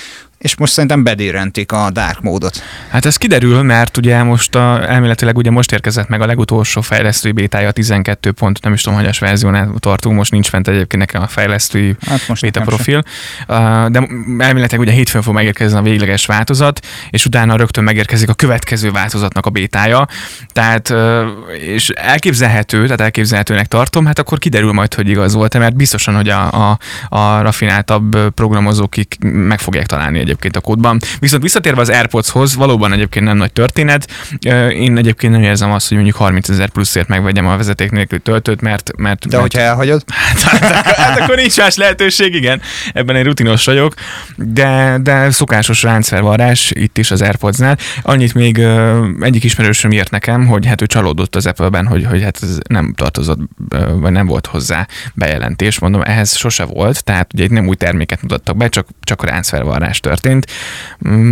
és 0.44 0.56
most 0.56 0.74
szerintem 0.74 1.04
bedérentik 1.04 1.72
a 1.72 1.90
dark 1.92 2.22
módot. 2.22 2.64
Hát 2.90 3.06
ez 3.06 3.18
kiderül, 3.18 3.62
mert 3.62 3.98
ugye 3.98 4.24
most 4.24 4.56
a, 4.56 4.90
elméletileg 4.90 5.38
ugye 5.38 5.52
most 5.52 5.72
érkezett 5.72 6.08
meg 6.08 6.22
a 6.22 6.26
legutolsó 6.26 6.82
fejlesztői 6.82 7.32
bétája, 7.32 7.68
a 7.68 7.72
12 7.72 8.32
pont, 8.32 8.64
nem 8.64 8.74
is 8.74 8.82
tudom, 8.82 9.00
hogy 9.00 9.20
verziónál 9.20 9.74
tartunk, 9.80 10.16
most 10.16 10.32
nincs 10.32 10.48
fent 10.48 10.68
egyébként 10.68 11.02
nekem 11.02 11.22
a 11.22 11.28
fejlesztői 11.28 11.96
hát 12.06 12.28
most 12.28 12.42
béta 12.42 12.62
profil, 12.62 13.04
sem. 13.48 13.92
de 13.92 14.08
elméletileg 14.38 14.80
ugye 14.80 14.92
hétfőn 14.92 15.22
fog 15.22 15.34
megérkezni 15.34 15.78
a 15.78 15.82
végleges 15.82 16.26
változat, 16.26 16.86
és 17.10 17.26
utána 17.26 17.56
rögtön 17.56 17.84
megérkezik 17.84 18.30
a 18.30 18.34
következő 18.34 18.92
változatnak 18.92 19.46
a 19.46 19.50
bétája, 19.50 20.08
tehát 20.48 20.94
és 21.60 21.90
elképzelhető, 21.90 22.84
tehát 22.84 23.02
elképzelhetőnek 23.02 23.68
tartom, 23.68 24.06
hát 24.06 24.20
akkor 24.20 24.40
kiderül 24.40 24.72
majd, 24.72 24.94
hogy 24.94 25.10
igaz 25.10 25.34
volt-e, 25.34 25.60
mert 25.60 25.76
biztosan, 25.76 26.16
hogy 26.16 26.30
a, 26.30 26.72
a, 26.72 26.78
a 27.10 27.42
rafináltabb 27.42 28.30
programozók 28.30 28.94
meg 29.22 29.60
fogják 29.60 29.86
találni 29.86 30.20
egyébként 30.20 30.32
a 30.54 30.60
kódban. 30.60 31.00
Viszont 31.20 31.42
visszatérve 31.42 31.82
az 31.82 31.90
AirPods-hoz, 31.90 32.56
valóban 32.56 32.94
egyébként 32.94 33.25
nem 33.25 33.38
nagy 33.38 33.52
történet. 33.52 34.08
Én 34.70 34.98
egyébként 34.98 35.34
nem 35.34 35.42
érzem 35.42 35.72
azt, 35.72 35.88
hogy 35.88 35.98
mondjuk 35.98 36.18
30 36.18 36.50
ezer 36.50 36.70
pluszért 36.70 37.08
megvegyem 37.08 37.48
a 37.48 37.58
vezeték 37.58 37.92
nélkül 37.92 38.22
töltőt, 38.22 38.62
mert... 38.62 38.98
mert 38.98 39.28
De 39.28 39.38
mert, 39.38 39.42
hogyha 39.42 39.68
elhagyod? 39.68 40.04
Hát, 40.24 40.42
hát, 40.42 40.86
hát, 40.86 41.20
akkor 41.20 41.36
nincs 41.36 41.58
más 41.58 41.75
lehetőség, 41.75 42.36
igen. 42.36 42.62
Ebben 42.94 43.16
én 43.16 43.24
rutinos 43.24 43.66
vagyok, 43.66 43.94
de, 44.36 44.98
de 45.02 45.32
szokásos 45.32 45.84
ráncfelvarrás 45.84 46.72
itt 46.75 46.98
is 46.98 47.12
az 47.12 47.22
AirPods-nál. 47.22 47.78
Annyit 48.02 48.34
még 48.34 48.62
egyik 49.20 49.44
ismerősöm 49.44 49.92
írt 49.92 50.12
nekem, 50.12 50.48
hogy 50.48 50.66
hát 50.66 50.82
ő 50.82 50.86
csalódott 50.86 51.36
az 51.36 51.46
Apple-ben, 51.46 51.88
hogy, 51.88 52.06
hogy 52.06 52.24
hát 52.24 52.38
ez 52.42 52.58
nem 52.70 52.94
tartozott, 52.94 53.40
vagy 53.96 54.12
nem 54.12 54.28
volt 54.28 54.48
hozzá 54.48 54.88
bejelentés. 55.13 55.80
Mondom, 55.80 56.02
ehhez 56.02 56.36
sose 56.36 56.63
volt, 56.63 57.04
tehát 57.04 57.34
ugye 57.34 57.48
nem 57.50 57.68
új 57.68 57.75
terméket 57.75 58.22
mutattak 58.22 58.58
be, 58.58 58.68
csak, 58.68 58.88
csak 59.02 59.25
ráncfelvarrás 59.25 60.00
történt. 60.13 60.46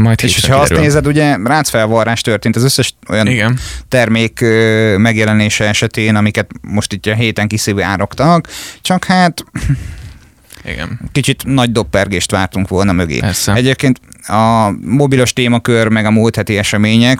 Majd 0.01 0.19
és 0.23 0.45
ha 0.45 0.55
azt 0.55 0.73
nézed, 0.73 1.07
ugye 1.07 1.35
ráncfelvarrás 1.43 2.21
történt 2.21 2.55
az 2.55 2.63
összes 2.63 2.93
olyan 3.09 3.27
Igen. 3.27 3.59
termék 3.87 4.39
megjelenése 4.97 5.67
esetén, 5.67 6.15
amiket 6.15 6.49
most 6.61 6.93
itt 6.93 7.05
a 7.05 7.13
héten 7.13 7.47
kiszivárogtak, 7.47 8.47
csak 8.81 9.05
hát 9.05 9.45
igen. 10.65 10.99
Kicsit 11.11 11.43
nagy 11.45 11.71
doppergést 11.71 12.31
vártunk 12.31 12.67
volna 12.67 12.91
mögé. 12.91 13.19
Persze. 13.19 13.53
Egyébként 13.53 13.99
a 14.27 14.69
mobilos 14.81 15.33
témakör, 15.33 15.87
meg 15.87 16.05
a 16.05 16.11
múlt 16.11 16.35
heti 16.35 16.57
események, 16.57 17.19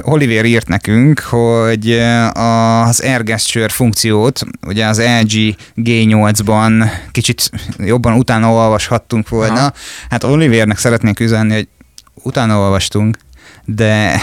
Oliver 0.00 0.44
írt 0.44 0.68
nekünk, 0.68 1.20
hogy 1.20 1.90
az 2.32 3.00
Air 3.00 3.22
Gesture 3.22 3.68
funkciót, 3.68 4.40
ugye 4.66 4.86
az 4.86 5.00
LG 5.20 5.54
G8-ban 5.76 6.90
kicsit 7.10 7.50
jobban 7.78 8.12
utána 8.12 8.52
olvashattunk 8.52 9.28
volna. 9.28 9.60
Aha. 9.60 9.72
Hát 10.10 10.24
Olivernek 10.24 10.78
szeretnék 10.78 11.20
üzenni, 11.20 11.54
hogy 11.54 11.68
utána 12.22 12.58
olvastunk, 12.58 13.16
de 13.64 14.20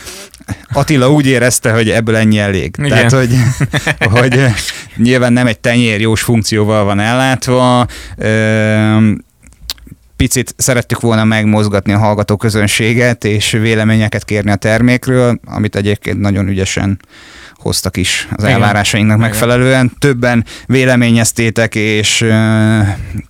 Attila 0.72 1.12
úgy 1.12 1.26
érezte, 1.26 1.72
hogy 1.72 1.90
ebből 1.90 2.16
ennyi 2.16 2.38
elég. 2.38 2.74
Igen. 2.78 2.90
Tehát, 2.90 3.12
hogy, 3.12 3.36
hogy 4.20 4.44
nyilván 4.96 5.32
nem 5.32 5.46
egy 5.46 5.58
tenyér 5.58 6.00
jós 6.00 6.22
funkcióval 6.22 6.84
van 6.84 7.00
ellátva, 7.00 7.86
picit 10.22 10.54
szerettük 10.56 11.00
volna 11.00 11.24
megmozgatni 11.24 11.92
a 11.92 11.98
hallgató 11.98 12.36
közönséget, 12.36 13.24
és 13.24 13.50
véleményeket 13.50 14.24
kérni 14.24 14.50
a 14.50 14.56
termékről, 14.56 15.40
amit 15.44 15.76
egyébként 15.76 16.20
nagyon 16.20 16.48
ügyesen 16.48 17.00
hoztak 17.54 17.96
is 17.96 18.28
az 18.32 18.42
Igen. 18.42 18.54
elvárásainknak 18.54 19.16
Igen. 19.16 19.28
megfelelően. 19.28 19.92
Többen 19.98 20.44
véleményeztétek, 20.66 21.74
és 21.74 22.26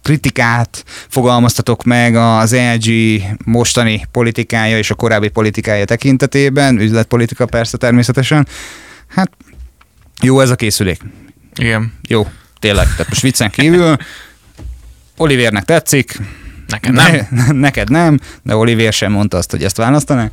kritikát 0.02 0.84
fogalmaztatok 1.08 1.84
meg 1.84 2.16
az 2.16 2.56
LG 2.74 3.20
mostani 3.44 4.06
politikája 4.10 4.78
és 4.78 4.90
a 4.90 4.94
korábbi 4.94 5.28
politikája 5.28 5.84
tekintetében, 5.84 6.80
üzletpolitika 6.80 7.46
persze 7.46 7.76
természetesen. 7.76 8.46
Hát 9.08 9.30
jó 10.22 10.40
ez 10.40 10.50
a 10.50 10.54
készülék. 10.54 11.00
Igen. 11.54 11.92
Jó, 12.08 12.26
tényleg. 12.58 12.86
Tehát 12.86 13.08
most 13.08 13.22
viccen 13.22 13.50
kívül 13.50 13.96
Olivernek 15.16 15.64
tetszik, 15.64 16.18
Neked 16.72 16.92
nem. 16.92 17.26
Ne, 17.30 17.52
neked 17.52 17.90
nem, 17.90 18.18
de 18.42 18.56
Olivier 18.56 18.92
sem 18.92 19.12
mondta 19.12 19.36
azt, 19.36 19.50
hogy 19.50 19.64
ezt 19.64 19.76
választaná. 19.76 20.30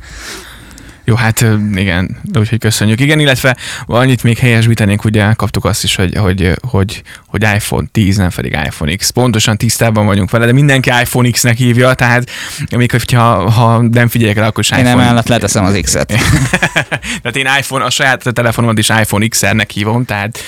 Jó, 1.04 1.14
hát 1.14 1.46
igen, 1.74 2.16
úgyhogy 2.38 2.58
köszönjük. 2.58 3.00
Igen, 3.00 3.18
illetve 3.18 3.56
annyit 3.86 4.22
még 4.22 4.38
helyesbítenénk, 4.38 5.04
ugye 5.04 5.32
kaptuk 5.32 5.64
azt 5.64 5.84
is, 5.84 5.94
hogy, 5.94 6.16
hogy, 6.16 6.52
hogy, 6.68 7.02
hogy 7.26 7.42
iPhone 7.42 7.86
10, 7.92 8.16
nem 8.16 8.30
pedig 8.34 8.58
iPhone 8.64 8.94
X. 8.94 9.10
Pontosan 9.10 9.56
tisztában 9.56 10.06
vagyunk 10.06 10.30
vele, 10.30 10.46
de 10.46 10.52
mindenki 10.52 10.90
iPhone 11.00 11.30
X-nek 11.30 11.56
hívja, 11.56 11.94
tehát 11.94 12.30
még 12.76 12.90
hogyha 12.90 13.50
ha 13.50 13.82
nem 13.82 14.08
figyelek 14.08 14.36
rá, 14.36 14.46
akkor 14.46 14.62
is 14.62 14.70
iPhone... 14.70 14.88
Én 14.88 14.96
nem 14.96 15.06
állat 15.06 15.28
leteszem 15.28 15.64
az 15.64 15.78
X-et. 15.82 16.06
tehát 17.22 17.36
én 17.36 17.48
iPhone, 17.58 17.84
a 17.84 17.90
saját 17.90 18.32
telefonomat 18.32 18.78
is 18.78 18.88
iPhone 18.88 19.26
XR-nek 19.26 19.70
hívom, 19.70 20.04
tehát 20.04 20.38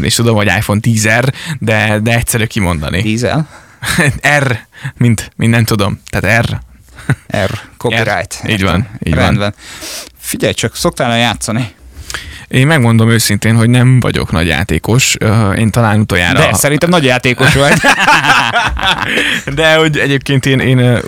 és 0.00 0.14
tudom, 0.14 0.36
hogy 0.36 0.46
iPhone 0.46 0.80
10 0.80 1.08
de, 1.58 1.98
de 2.02 2.14
egyszerű 2.14 2.44
kimondani. 2.44 3.02
Diesel? 3.02 3.48
R, 4.38 4.66
mint, 4.96 5.32
mint 5.36 5.52
nem 5.52 5.64
tudom. 5.64 6.00
Tehát 6.06 6.46
R. 6.46 6.60
R, 7.44 7.60
copyright. 7.76 8.40
R. 8.44 8.48
Így 8.50 8.62
van, 8.62 8.88
így 9.02 9.14
Rendben. 9.14 9.38
van. 9.38 9.54
Figyelj 10.18 10.52
csak, 10.52 10.76
szoktál 10.76 11.18
játszani? 11.18 11.74
Én 12.50 12.66
megmondom 12.66 13.10
őszintén, 13.10 13.56
hogy 13.56 13.70
nem 13.70 14.00
vagyok 14.00 14.32
nagy 14.32 14.46
játékos. 14.46 15.16
Én 15.56 15.70
talán 15.70 16.00
utoljára... 16.00 16.38
De 16.38 16.54
szerintem 16.54 16.88
nagy 16.88 17.04
játékos 17.04 17.54
vagy. 17.54 17.72
De 19.54 19.74
hogy 19.74 19.98
egyébként 19.98 20.46
én, 20.46 20.58
én 20.58 20.98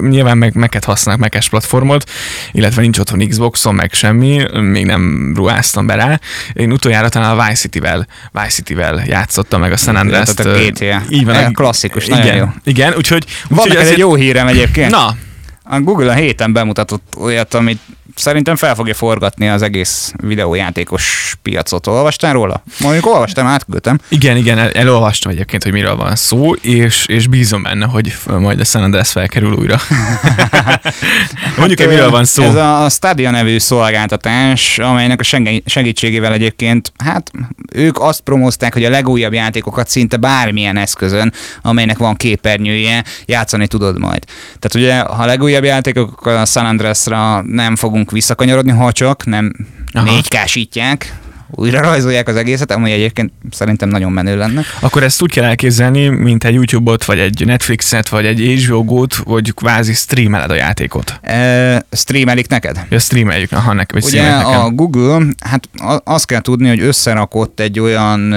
nyilván 0.00 0.38
meg, 0.38 0.54
meket 0.54 0.84
használok, 0.84 1.20
mekes 1.20 1.48
platformot, 1.48 2.10
illetve 2.52 2.80
nincs 2.80 2.98
otthon 2.98 3.28
Xboxon, 3.28 3.74
meg 3.74 3.92
semmi, 3.92 4.60
még 4.60 4.84
nem 4.84 5.32
ruháztam 5.34 5.86
be 5.86 5.94
rá. 5.94 6.20
Én 6.52 6.72
utoljára 6.72 7.08
talán 7.08 7.38
a 7.38 7.42
Vice 7.42 7.60
City-vel, 7.60 8.06
Vice 8.32 8.48
City-vel 8.48 9.02
játszottam 9.06 9.60
meg 9.60 9.72
a 9.72 9.76
San 9.76 9.96
Andreas-t. 9.96 10.40
A 10.40 10.52
GTA. 10.52 11.02
Így 11.08 11.24
van. 11.24 11.34
A 11.34 11.50
klasszikus, 11.50 12.06
nagyon 12.06 12.24
igen, 12.26 12.36
jó. 12.36 12.46
Igen, 12.64 12.94
úgyhogy... 12.96 13.24
Van 13.48 13.58
úgyhogy 13.58 13.76
neked 13.76 13.92
egy 13.92 13.98
jó 13.98 14.14
hírem 14.14 14.46
egyébként. 14.46 14.90
Na, 14.90 15.16
a 15.64 15.80
Google 15.80 16.10
a 16.10 16.14
héten 16.14 16.52
bemutatott 16.52 17.14
olyat, 17.18 17.54
amit 17.54 17.80
szerintem 18.14 18.56
fel 18.56 18.74
fogja 18.74 18.94
forgatni 18.94 19.48
az 19.48 19.62
egész 19.62 20.12
videójátékos 20.16 21.36
piacot. 21.42 21.86
Olvastál 21.86 22.32
róla? 22.32 22.62
Mondjuk 22.80 23.06
olvastam, 23.06 23.46
átküldtem. 23.46 23.98
Igen, 24.08 24.36
igen, 24.36 24.58
el, 24.58 24.70
elolvastam 24.70 25.32
egyébként, 25.32 25.62
hogy 25.62 25.72
miről 25.72 25.96
van 25.96 26.16
szó, 26.16 26.52
és, 26.52 27.06
és 27.06 27.26
bízom 27.26 27.62
benne, 27.62 27.86
hogy 27.86 28.16
majd 28.26 28.60
a 28.60 28.64
San 28.64 28.82
Andreas 28.82 29.10
felkerül 29.10 29.52
újra. 29.52 29.80
Mondjuk, 31.58 31.78
hát, 31.78 31.88
miről 31.88 32.10
van 32.10 32.24
szó. 32.24 32.42
Ez 32.42 32.54
a 32.54 32.86
Stadia 32.90 33.30
nevű 33.30 33.58
szolgáltatás, 33.58 34.78
amelynek 34.78 35.20
a 35.20 35.38
segítségével 35.64 36.32
egyébként, 36.32 36.92
hát 37.04 37.30
ők 37.72 38.00
azt 38.00 38.20
promózták, 38.20 38.72
hogy 38.72 38.84
a 38.84 38.90
legújabb 38.90 39.32
játékokat 39.32 39.88
szinte 39.88 40.16
bármilyen 40.16 40.76
eszközön, 40.76 41.32
amelynek 41.62 41.98
van 41.98 42.16
képernyője, 42.16 43.04
játszani 43.26 43.66
tudod 43.66 43.98
majd. 43.98 44.24
Tehát 44.58 44.74
ugye, 44.74 45.00
ha 45.00 45.22
a 45.22 45.26
legújabb 45.26 45.64
játékok 45.64 46.26
a 46.26 46.44
San 46.44 46.66
Andreasra 46.66 47.42
nem 47.42 47.76
fogunk 47.76 48.01
fogunk 48.02 48.10
visszakanyarodni, 48.10 48.70
ha 48.70 48.92
csak 48.92 49.24
nem 49.24 49.52
négy 49.92 50.28
kásítják, 50.28 51.18
újra 51.54 51.80
rajzolják 51.80 52.28
az 52.28 52.36
egészet, 52.36 52.70
ami 52.70 52.92
egyébként 52.92 53.32
szerintem 53.50 53.88
nagyon 53.88 54.12
menő 54.12 54.36
lenne. 54.36 54.62
Akkor 54.80 55.02
ezt 55.02 55.22
úgy 55.22 55.32
kell 55.32 55.44
elképzelni, 55.44 56.08
mint 56.08 56.44
egy 56.44 56.54
YouTube-ot, 56.54 57.04
vagy 57.04 57.18
egy 57.18 57.46
Netflixet, 57.46 58.08
vagy 58.08 58.26
egy 58.26 58.64
HBO 58.64 58.84
Go-t, 58.84 59.14
hogy 59.14 59.54
kvázi 59.54 59.92
streameled 59.92 60.50
a 60.50 60.54
játékot. 60.54 61.18
E, 61.22 61.86
streamelik 61.92 62.48
neked? 62.48 62.86
Ja, 62.88 62.98
streameljük, 62.98 63.52
aha, 63.52 63.72
nekem, 63.72 64.00
vagy 64.00 64.10
Ugye 64.10 64.22
nekem. 64.22 64.60
a 64.60 64.70
Google, 64.70 65.24
hát 65.40 65.68
azt 66.04 66.26
kell 66.26 66.40
tudni, 66.40 66.68
hogy 66.68 66.80
összerakott 66.80 67.60
egy 67.60 67.80
olyan 67.80 68.34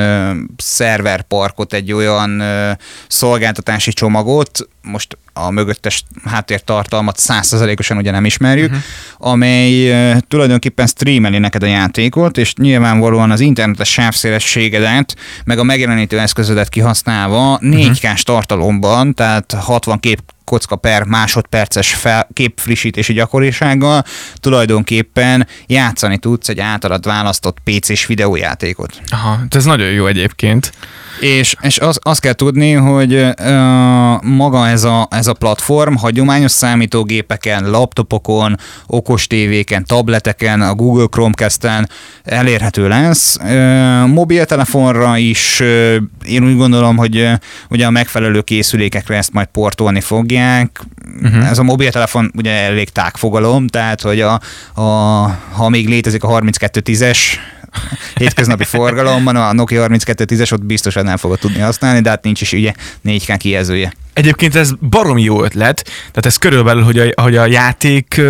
szerverparkot, 0.58 1.74
egy 1.74 1.92
olyan 1.92 2.44
szolgáltatási 3.08 3.92
csomagot, 3.92 4.68
most 4.82 5.18
a 5.34 5.52
mögöttes 5.52 6.04
háttértartalmat 6.26 7.18
százszerzelékosan 7.18 7.98
ugye 7.98 8.12
nem 8.12 8.26
ismerjük, 8.26 8.70
uh-huh. 8.70 9.32
amely 9.32 9.94
tulajdonképpen 10.28 10.88
streameli 10.88 11.38
neked 11.38 11.64
a 11.64 11.66
játékot, 11.66 12.38
és 12.38 12.54
nyilvánvalóan 13.06 13.32
az 13.32 13.40
internetes 13.40 13.92
sávszélességedet, 13.92 15.16
meg 15.46 15.60
a 15.60 15.64
megjelenítő 15.64 16.20
eszközödet 16.20 16.70
kihasználva 16.70 17.60
4K-s 17.62 18.04
uh-huh. 18.04 18.20
tartalomban, 18.20 19.14
tehát 19.14 19.54
60 19.60 20.00
kép 20.00 20.22
kocka 20.44 20.76
per 20.76 21.04
másodperces 21.04 21.94
fel, 21.94 22.28
képfrissítési 22.34 23.14
gyakorisággal 23.14 24.04
tulajdonképpen 24.36 25.48
játszani 25.68 26.18
tudsz 26.18 26.50
egy 26.50 26.60
általad 26.60 27.06
választott 27.06 27.58
PC-s 27.64 28.06
videójátékot. 28.06 29.02
Aha, 29.10 29.40
ez 29.50 29.66
nagyon 29.66 29.88
jó 29.88 30.08
egyébként. 30.08 30.72
És, 31.20 31.56
és 31.62 31.78
az, 31.78 32.00
azt 32.02 32.20
kell 32.20 32.34
tudni, 32.34 32.72
hogy 32.72 33.14
uh, 33.14 33.34
maga 34.22 34.68
ez 34.68 34.84
a, 34.84 35.08
ez 35.12 35.28
a 35.28 35.34
platform 35.34 35.96
hagyományos 35.96 36.52
számítógépeken, 36.52 37.70
laptopokon, 37.70 38.58
okostévéken, 38.88 39.86
tableteken, 39.86 40.62
a 40.62 40.76
Google 40.76 41.08
Chromecast-en 41.10 41.90
elérhető 42.24 42.88
lesz. 42.88 43.38
Uh, 43.42 44.08
mobiltelefonra 44.08 45.18
is 45.18 45.60
uh, 45.60 45.96
én 46.24 46.46
úgy 46.46 46.58
gondolom, 46.58 46.98
hogy 46.98 47.18
uh, 47.18 47.34
ugye 47.70 47.86
a 47.86 47.90
megfelelő 47.90 48.42
készülékekre 48.42 49.16
ezt 49.16 49.34
majd 49.34 49.48
portolni 49.48 50.02
fogják. 50.02 50.82
Uh-huh. 51.24 51.50
Ez 51.50 51.58
a 51.58 51.64
mobiltelefon 51.64 52.32
ugye 52.36 52.52
elég 52.52 52.90
tágfogalom, 52.90 53.68
tehát 53.68 54.02
hogy 54.02 54.22
a, 54.22 54.40
a, 54.74 54.84
ha 55.52 55.70
még 55.70 55.88
létezik 55.88 56.24
a 56.24 56.28
3210-es 56.28 57.18
hétköznapi 58.15 58.63
forgalomban, 58.63 59.36
a 59.36 59.53
Nokia 59.53 59.88
3210-es 59.89 60.53
ott 60.53 60.65
biztosan 60.65 61.03
nem 61.03 61.17
fogod 61.17 61.39
tudni 61.39 61.60
használni, 61.60 62.01
de 62.01 62.10
hát 62.10 62.24
nincs 62.24 62.41
is 62.41 62.51
ugye 62.51 62.74
4K 63.05 63.36
kijelzője. 63.38 63.94
Egyébként 64.13 64.55
ez 64.55 64.72
baromi 64.89 65.22
jó 65.22 65.44
ötlet, 65.44 65.84
tehát 65.84 66.25
ez 66.25 66.38
körülbelül, 66.38 66.84
hogy 66.84 67.00
a, 67.00 67.22
hogy 67.22 67.36
a 67.36 67.46
játék 67.46 68.22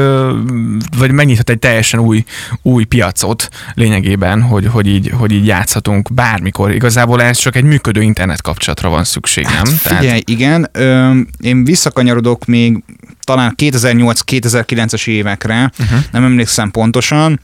vagy 0.98 1.12
megnyithat 1.12 1.50
egy 1.50 1.60
teljesen 1.60 2.00
új, 2.00 2.24
új 2.62 2.84
piacot 2.84 3.50
lényegében, 3.74 4.42
hogy, 4.42 4.68
hogy, 4.68 4.88
így, 4.88 5.12
hogy 5.18 5.32
így 5.32 5.46
játszhatunk 5.46 6.14
bármikor. 6.14 6.72
Igazából 6.72 7.22
ez 7.22 7.38
csak 7.38 7.56
egy 7.56 7.64
működő 7.64 8.02
internet 8.02 8.42
kapcsolatra 8.42 8.90
van 8.90 9.04
szükség, 9.04 9.44
nem? 9.44 9.54
Hát 9.56 9.68
figyelj, 9.68 10.06
Tehát... 10.06 10.30
igen, 10.30 10.70
ö, 10.72 11.20
én 11.40 11.64
visszakanyarodok 11.64 12.46
még 12.46 12.84
talán 13.24 13.54
2008-2009-es 13.58 15.08
évekre, 15.08 15.72
uh-huh. 15.80 16.00
nem 16.12 16.24
emlékszem 16.24 16.72
pontosan, 16.72 17.40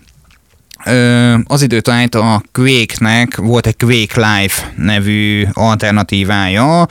az 1.44 1.62
időtájt 1.62 2.16
a 2.16 2.44
Quake-nek 2.52 3.36
volt 3.36 3.68
egy 3.68 3.76
Quake 3.78 4.16
Live 4.16 4.54
nevű 4.76 5.46
alternatívája. 5.54 6.88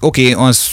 Oké, 0.00 0.32
okay, 0.32 0.46
az, 0.46 0.68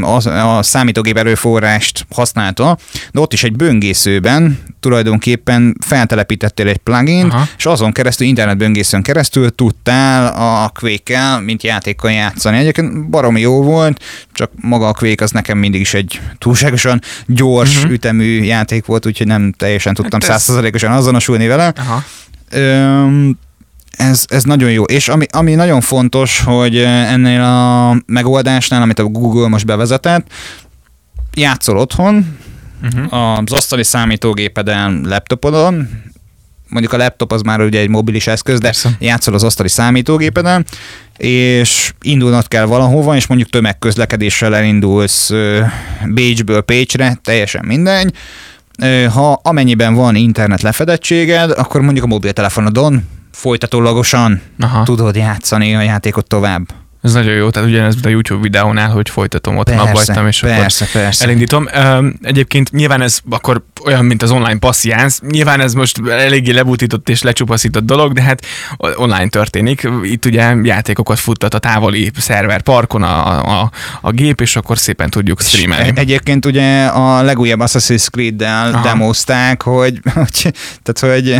az 0.00 0.26
a 0.26 0.62
számítógép 0.62 1.16
erőforrást 1.16 2.06
használta, 2.10 2.78
de 3.12 3.20
ott 3.20 3.32
is 3.32 3.44
egy 3.44 3.56
böngészőben 3.56 4.58
tulajdonképpen 4.80 5.76
feltelepítettél 5.86 6.68
egy 6.68 6.76
plugin, 6.76 7.32
és 7.56 7.66
azon 7.66 7.92
keresztül, 7.92 8.26
internetböngészőn 8.26 9.02
keresztül 9.02 9.54
tudtál 9.54 10.26
a 10.26 10.68
Quake-kel, 10.68 11.40
mint 11.40 11.62
játékkal 11.62 12.10
játszani. 12.10 12.58
Egyébként 12.58 13.08
baromi 13.08 13.40
jó 13.40 13.62
volt, 13.62 14.02
csak 14.32 14.50
maga 14.60 14.88
a 14.88 14.92
Quake 14.92 15.24
az 15.24 15.30
nekem 15.30 15.58
mindig 15.58 15.80
is 15.80 15.94
egy 15.94 16.20
túlságosan 16.38 17.00
gyors 17.26 17.76
uh-huh. 17.76 17.92
ütemű 17.92 18.42
játék 18.42 18.86
volt, 18.86 19.06
úgyhogy 19.06 19.26
nem 19.26 19.52
teljesen 19.56 19.94
tudtam 19.94 20.20
hát 20.20 20.30
százszerzalékosan 20.30 20.92
azonosulni 20.92 21.46
vele. 21.46 21.72
Aha. 21.76 22.04
Öm, 22.50 23.38
ez, 23.98 24.24
ez 24.28 24.42
nagyon 24.42 24.70
jó. 24.70 24.84
És 24.84 25.08
ami, 25.08 25.26
ami 25.30 25.54
nagyon 25.54 25.80
fontos, 25.80 26.40
hogy 26.40 26.76
ennél 26.76 27.42
a 27.42 27.96
megoldásnál, 28.06 28.82
amit 28.82 28.98
a 28.98 29.04
Google 29.04 29.48
most 29.48 29.66
bevezetett, 29.66 30.26
játszol 31.34 31.78
otthon, 31.78 32.38
uh-huh. 32.82 33.38
az 33.38 33.52
asztali 33.52 33.84
számítógépeden, 33.84 35.04
laptopodon, 35.08 35.88
mondjuk 36.68 36.92
a 36.92 36.96
laptop 36.96 37.32
az 37.32 37.42
már 37.42 37.60
ugye 37.60 37.80
egy 37.80 37.88
mobilis 37.88 38.26
eszköz, 38.26 38.58
de 38.58 38.64
Persze. 38.64 38.90
játszol 38.98 39.34
az 39.34 39.42
asztali 39.42 39.68
számítógépeden, 39.68 40.66
és 41.16 41.92
indulnod 42.00 42.48
kell 42.48 42.64
valahova, 42.64 43.16
és 43.16 43.26
mondjuk 43.26 43.50
tömegközlekedéssel 43.50 44.56
elindulsz 44.56 45.30
Bécsből 46.06 46.60
Pécsre, 46.60 47.18
teljesen 47.24 47.64
mindegy, 47.66 48.12
ha 49.14 49.40
amennyiben 49.42 49.94
van 49.94 50.14
internet 50.14 50.62
lefedettséged, 50.62 51.50
akkor 51.50 51.80
mondjuk 51.80 52.04
a 52.04 52.08
mobiltelefonodon 52.08 53.04
folytatólagosan 53.38 54.42
Aha. 54.60 54.82
tudod 54.82 55.16
játszani 55.16 55.74
a 55.74 55.80
játékot 55.80 56.26
tovább. 56.26 56.87
Ez 57.08 57.14
nagyon 57.14 57.34
jó, 57.34 57.50
tehát 57.50 57.68
ugyanez 57.68 57.94
a 58.02 58.08
YouTube 58.08 58.42
videónál, 58.42 58.90
hogy 58.90 59.08
folytatom, 59.10 59.56
ott 59.56 59.64
persze, 59.64 59.82
abbajtam, 59.82 60.26
és 60.26 60.40
persze, 60.40 60.84
akkor 60.84 61.00
persze. 61.00 61.24
elindítom. 61.24 61.68
Egyébként 62.22 62.70
nyilván 62.70 63.00
ez 63.00 63.20
akkor 63.30 63.64
olyan, 63.84 64.04
mint 64.04 64.22
az 64.22 64.30
online 64.30 64.58
passziánsz. 64.58 65.20
Nyilván 65.28 65.60
ez 65.60 65.72
most 65.72 66.00
eléggé 66.08 66.50
lebutított 66.50 67.08
és 67.08 67.22
lecsupaszított 67.22 67.84
dolog, 67.84 68.12
de 68.12 68.22
hát 68.22 68.46
online 68.76 69.28
történik. 69.28 69.88
Itt 70.02 70.24
ugye 70.24 70.54
játékokat 70.62 71.18
futtat 71.18 71.54
a 71.54 71.58
távoli 71.58 72.10
szerver 72.16 72.62
parkon 72.62 73.02
a, 73.02 73.60
a, 73.60 73.70
a 74.00 74.10
gép, 74.10 74.40
és 74.40 74.56
akkor 74.56 74.78
szépen 74.78 75.10
tudjuk 75.10 75.40
streamelni. 75.40 75.92
Egyébként 75.94 76.46
ugye 76.46 76.84
a 76.84 77.22
legújabb 77.22 77.60
Assassin's 77.60 78.06
Creed-del 78.10 78.80
demozták, 78.82 79.62
hogy, 79.62 80.00
hogy, 80.14 80.52
tehát, 80.82 81.14
hogy... 81.14 81.38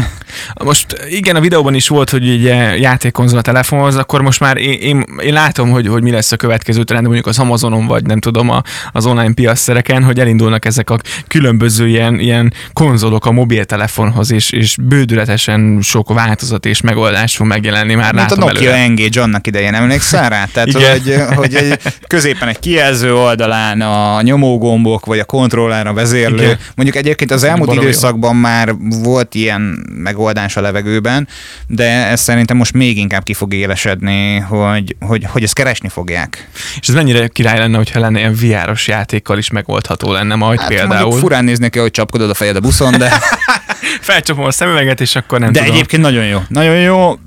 Most 0.64 0.86
igen, 1.08 1.36
a 1.36 1.40
videóban 1.40 1.74
is 1.74 1.88
volt, 1.88 2.10
hogy 2.10 2.28
ugye 2.28 2.78
játékkonzol 2.78 3.38
a 3.38 3.42
telefonhoz, 3.42 3.96
akkor 3.96 4.22
most 4.22 4.40
már 4.40 4.56
én, 4.56 4.80
én, 4.80 5.04
én 5.22 5.32
látom, 5.32 5.57
hogy, 5.66 5.86
hogy 5.86 6.02
mi 6.02 6.10
lesz 6.10 6.32
a 6.32 6.36
következő 6.36 6.82
trend, 6.82 7.04
mondjuk 7.04 7.26
az 7.26 7.38
Amazonon, 7.38 7.86
vagy 7.86 8.06
nem 8.06 8.20
tudom, 8.20 8.48
a, 8.48 8.62
az 8.92 9.06
online 9.06 9.32
piacszereken, 9.34 10.04
hogy 10.04 10.20
elindulnak 10.20 10.64
ezek 10.64 10.90
a 10.90 10.98
különböző 11.26 11.88
ilyen, 11.88 12.18
ilyen 12.18 12.52
konzolok 12.72 13.26
a 13.26 13.30
mobiltelefonhoz, 13.30 14.32
és, 14.32 14.50
és 14.50 14.76
bődületesen 14.82 15.78
sok 15.82 16.14
változat 16.14 16.66
és 16.66 16.80
megoldás 16.80 17.36
fog 17.36 17.46
megjelenni 17.46 17.94
már 17.94 18.12
Mint 18.12 18.28
látom 18.28 18.42
a 18.42 18.46
Nokia 18.46 18.70
előre. 18.70 18.84
Engage 18.84 19.22
annak 19.22 19.46
idején, 19.46 19.74
emlékszel 19.74 20.28
rá? 20.28 20.44
Tehát, 20.52 20.72
hogy, 20.72 21.14
hogy 21.34 21.54
egy, 21.54 21.80
középen 22.06 22.48
egy 22.48 22.58
kijelző 22.58 23.14
oldalán 23.14 23.80
a 23.80 24.22
nyomógombok, 24.22 25.06
vagy 25.06 25.18
a 25.18 25.24
kontroller, 25.24 25.86
a 25.86 25.92
vezérlő. 25.92 26.42
Igen. 26.42 26.58
Mondjuk 26.74 26.96
egyébként 26.96 27.30
az 27.30 27.44
elmúlt 27.44 27.68
Barom 27.68 27.82
időszakban 27.82 28.34
jó. 28.34 28.40
már 28.40 28.74
volt 29.02 29.34
ilyen 29.34 29.86
megoldás 30.02 30.56
a 30.56 30.60
levegőben, 30.60 31.28
de 31.66 32.06
ez 32.06 32.20
szerintem 32.20 32.56
most 32.56 32.72
még 32.72 32.98
inkább 32.98 33.22
ki 33.22 33.34
fog 33.34 33.54
élesedni, 33.54 34.36
hogy, 34.38 34.96
hogy, 35.00 35.24
hogy 35.38 35.46
ezt 35.46 35.56
keresni 35.56 35.88
fogják. 35.88 36.48
És 36.80 36.88
ez 36.88 36.94
mennyire 36.94 37.28
király 37.28 37.58
lenne, 37.58 37.76
hogyha 37.76 38.00
lenne 38.00 38.18
ilyen 38.18 38.34
VR-os 38.34 38.88
játékkal 38.88 39.38
is 39.38 39.50
megoldható 39.50 40.12
lenne 40.12 40.34
majd 40.34 40.60
hát 40.60 40.68
például. 40.68 41.18
Furán 41.18 41.44
néznék 41.44 41.70
ki, 41.70 41.78
hogy 41.78 41.90
csapkodod 41.90 42.30
a 42.30 42.34
fejed 42.34 42.56
a 42.56 42.60
buszon, 42.60 42.98
de... 42.98 43.12
Felcsapom 44.00 44.44
a 44.44 44.50
szemüveget, 44.50 45.00
és 45.00 45.16
akkor 45.16 45.40
nem 45.40 45.52
De 45.52 45.58
tudom. 45.58 45.74
egyébként 45.74 46.02
nagyon 46.02 46.24
jó. 46.24 46.42
Nagyon 46.48 46.76
jó. 46.76 47.18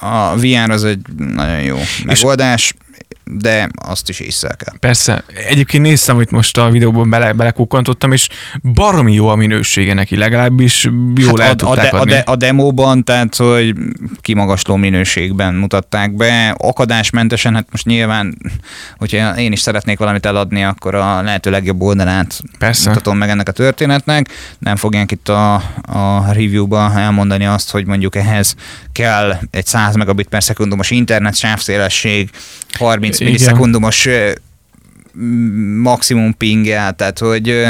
A 0.00 0.36
VR 0.36 0.70
az 0.70 0.84
egy 0.84 1.00
nagyon 1.16 1.60
jó 1.60 1.78
megoldás 2.04 2.74
de 3.30 3.68
azt 3.74 4.08
is 4.08 4.20
észre 4.20 4.54
kell. 4.58 4.74
Persze. 4.78 5.24
Egyébként 5.48 5.82
néztem, 5.82 6.16
hogy 6.16 6.28
most 6.30 6.58
a 6.58 6.70
videóban 6.70 7.10
bele, 7.10 7.32
belekukkantottam, 7.32 8.12
és 8.12 8.28
baromi 8.62 9.12
jó 9.12 9.28
a 9.28 9.34
minősége 9.34 9.94
neki, 9.94 10.16
legalábbis 10.16 10.88
jól 11.14 11.40
hát 11.40 11.62
a, 11.62 11.70
a, 11.70 11.74
de, 11.74 11.82
a, 11.82 12.04
de, 12.04 12.22
a 12.26 12.36
demóban, 12.36 13.04
tehát 13.04 13.36
hogy 13.36 13.74
kimagasló 14.20 14.76
minőségben 14.76 15.54
mutatták 15.54 16.16
be, 16.16 16.54
akadásmentesen, 16.58 17.54
hát 17.54 17.66
most 17.70 17.84
nyilván, 17.84 18.38
hogyha 18.96 19.38
én 19.38 19.52
is 19.52 19.60
szeretnék 19.60 19.98
valamit 19.98 20.26
eladni, 20.26 20.64
akkor 20.64 20.94
a 20.94 21.22
lehető 21.22 21.50
legjobb 21.50 21.82
oldalát 21.82 22.42
Persze. 22.58 22.88
mutatom 22.88 23.16
meg 23.16 23.28
ennek 23.28 23.48
a 23.48 23.52
történetnek. 23.52 24.28
Nem 24.58 24.76
fogják 24.76 25.10
itt 25.10 25.28
a, 25.28 25.54
a 25.82 26.32
review-ba 26.32 26.92
elmondani 26.96 27.46
azt, 27.46 27.70
hogy 27.70 27.86
mondjuk 27.86 28.16
ehhez 28.16 28.54
kell 28.92 29.38
egy 29.50 29.66
100 29.66 29.96
megabit 29.96 30.28
per 30.28 30.42
szekundumos 30.42 30.90
internet 30.90 31.36
sávszélesség, 31.36 32.30
30 32.78 33.15
millisekundumos 33.18 34.08
maximum 35.82 36.36
pinggel, 36.36 36.92
tehát 36.92 37.18
hogy 37.18 37.66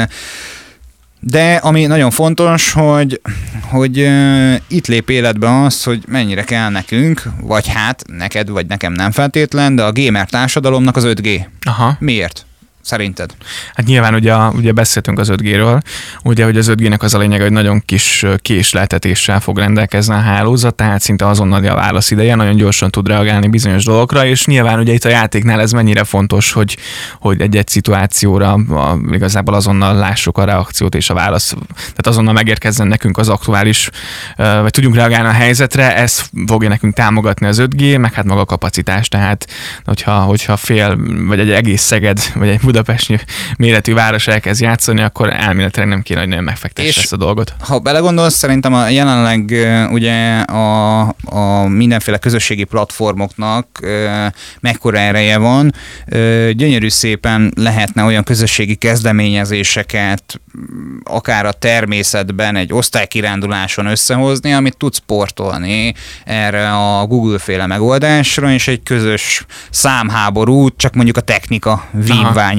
de 1.19 1.55
ami 1.55 1.85
nagyon 1.85 2.11
fontos, 2.11 2.71
hogy, 2.71 3.21
hogy 3.61 3.99
uh, 3.99 4.55
itt 4.67 4.87
lép 4.87 5.09
életbe 5.09 5.63
az, 5.63 5.83
hogy 5.83 6.03
mennyire 6.07 6.43
kell 6.43 6.69
nekünk, 6.69 7.23
vagy 7.41 7.67
hát 7.67 8.03
neked, 8.07 8.49
vagy 8.49 8.65
nekem 8.65 8.93
nem 8.93 9.11
feltétlen, 9.11 9.75
de 9.75 9.83
a 9.83 9.91
gamer 9.91 10.29
társadalomnak 10.29 10.95
az 10.95 11.03
5G. 11.07 11.45
Aha. 11.61 11.95
Miért? 11.99 12.46
Szerinted? 12.87 13.35
Hát 13.73 13.85
nyilván 13.85 14.13
ugye, 14.13 14.35
ugye 14.35 14.71
beszéltünk 14.71 15.19
az 15.19 15.29
5G-ről, 15.31 15.81
ugye, 16.23 16.43
hogy 16.43 16.57
az 16.57 16.71
5G-nek 16.71 16.99
az 16.99 17.13
a 17.13 17.17
lényeg, 17.17 17.41
hogy 17.41 17.51
nagyon 17.51 17.81
kis 17.85 18.25
késleltetéssel 18.37 19.39
fog 19.39 19.57
rendelkezni 19.57 20.13
a 20.13 20.19
hálózat, 20.19 20.75
tehát 20.75 21.01
szinte 21.01 21.27
azonnal 21.27 21.65
a 21.65 21.75
válasz 21.75 22.11
ideje, 22.11 22.35
nagyon 22.35 22.55
gyorsan 22.55 22.91
tud 22.91 23.07
reagálni 23.07 23.47
bizonyos 23.47 23.83
dolgokra, 23.83 24.25
és 24.25 24.45
nyilván 24.45 24.79
ugye 24.79 24.93
itt 24.93 25.05
a 25.05 25.09
játéknál 25.09 25.59
ez 25.59 25.71
mennyire 25.71 26.03
fontos, 26.03 26.51
hogy, 26.51 26.77
hogy 27.19 27.41
egy-egy 27.41 27.67
szituációra 27.67 28.51
a, 28.53 28.97
igazából 29.11 29.53
azonnal 29.53 29.95
lássuk 29.95 30.37
a 30.37 30.43
reakciót 30.43 30.95
és 30.95 31.09
a 31.09 31.13
válasz, 31.13 31.53
tehát 31.75 32.07
azonnal 32.07 32.33
megérkezzen 32.33 32.87
nekünk 32.87 33.17
az 33.17 33.29
aktuális, 33.29 33.89
vagy 34.35 34.71
tudjunk 34.71 34.95
reagálni 34.95 35.27
a 35.27 35.31
helyzetre, 35.31 35.95
ez 35.95 36.29
fogja 36.47 36.69
nekünk 36.69 36.93
támogatni 36.93 37.47
az 37.47 37.61
5G, 37.61 37.99
meg 37.99 38.13
hát 38.13 38.25
maga 38.25 38.41
a 38.41 38.45
kapacitás, 38.45 39.07
tehát 39.07 39.47
hogyha, 39.83 40.19
hogyha 40.19 40.57
fél, 40.57 40.97
vagy 41.27 41.39
egy 41.39 41.51
egész 41.51 41.81
Szeged, 41.81 42.31
vagy 42.35 42.47
egy 42.47 42.59
Budapest 42.77 43.25
méretű 43.57 43.93
város 43.93 44.27
elkezd 44.27 44.61
játszani, 44.61 45.01
akkor 45.01 45.33
elméletileg 45.33 45.87
nem 45.87 46.01
kéne, 46.01 46.19
hogy 46.19 46.29
nagyon 46.29 46.43
megfektesse 46.43 47.01
ezt 47.01 47.13
a 47.13 47.17
dolgot. 47.17 47.53
Ha 47.59 47.79
belegondolsz, 47.79 48.35
szerintem 48.35 48.73
a 48.73 48.89
jelenleg 48.89 49.53
ugye 49.91 50.39
a, 50.39 50.99
a 51.25 51.67
mindenféle 51.67 52.17
közösségi 52.17 52.63
platformoknak 52.63 53.79
mekkora 54.59 54.97
ereje 54.97 55.37
van, 55.37 55.73
gyönyörű 56.51 56.89
szépen 56.89 57.51
lehetne 57.55 58.03
olyan 58.03 58.23
közösségi 58.23 58.75
kezdeményezéseket, 58.75 60.41
akár 61.03 61.45
a 61.45 61.51
természetben 61.51 62.55
egy 62.55 62.73
osztálykiránduláson 62.73 63.85
összehozni, 63.85 64.53
amit 64.53 64.77
tudsz 64.77 65.01
portolni 65.05 65.93
erre 66.25 66.71
a 66.71 67.05
Google 67.05 67.39
féle 67.39 67.65
megoldásra, 67.65 68.51
és 68.51 68.67
egy 68.67 68.83
közös 68.83 69.45
számháborút 69.69 70.73
csak 70.77 70.93
mondjuk 70.93 71.17
a 71.17 71.21
technika 71.21 71.87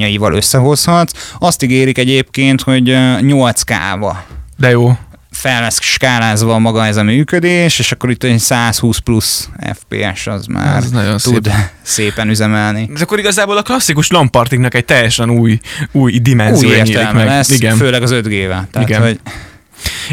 vívványaival 0.09 0.35
összehozhatsz. 0.35 1.13
Azt 1.39 1.63
ígérik 1.63 1.99
egyébként, 1.99 2.61
hogy 2.63 2.85
8K-val. 3.21 4.17
De 4.57 4.71
jó 4.71 4.97
fel 5.31 5.61
lesz 5.61 5.83
skálázva 5.83 6.59
maga 6.59 6.87
ez 6.87 6.97
a 6.97 7.03
működés, 7.03 7.79
és 7.79 7.93
akkor 7.93 8.11
itt 8.11 8.25
egy 8.25 8.39
120 8.39 8.99
plusz 8.99 9.49
FPS 9.75 10.27
az 10.27 10.47
már 10.47 10.77
az 10.77 10.91
nagyon 10.91 11.19
tud 11.19 11.45
szép. 11.45 11.55
szépen 11.83 12.29
üzemelni. 12.29 12.91
Ez 12.95 13.01
akkor 13.01 13.19
igazából 13.19 13.57
a 13.57 13.63
klasszikus 13.63 14.11
lampartiknak 14.11 14.75
egy 14.75 14.85
teljesen 14.85 15.31
új, 15.31 15.59
új 15.93 16.19
dimenzió 16.19 16.69
új 16.69 16.81
nyílik 16.81 17.13
meg. 17.13 17.27
Lesz, 17.27 17.51
Igen. 17.51 17.77
főleg 17.77 18.03
az 18.03 18.11
5G-vel. 18.15 18.63
Tehát, 18.71 18.89
Igen. 18.89 19.03
Hogy 19.03 19.21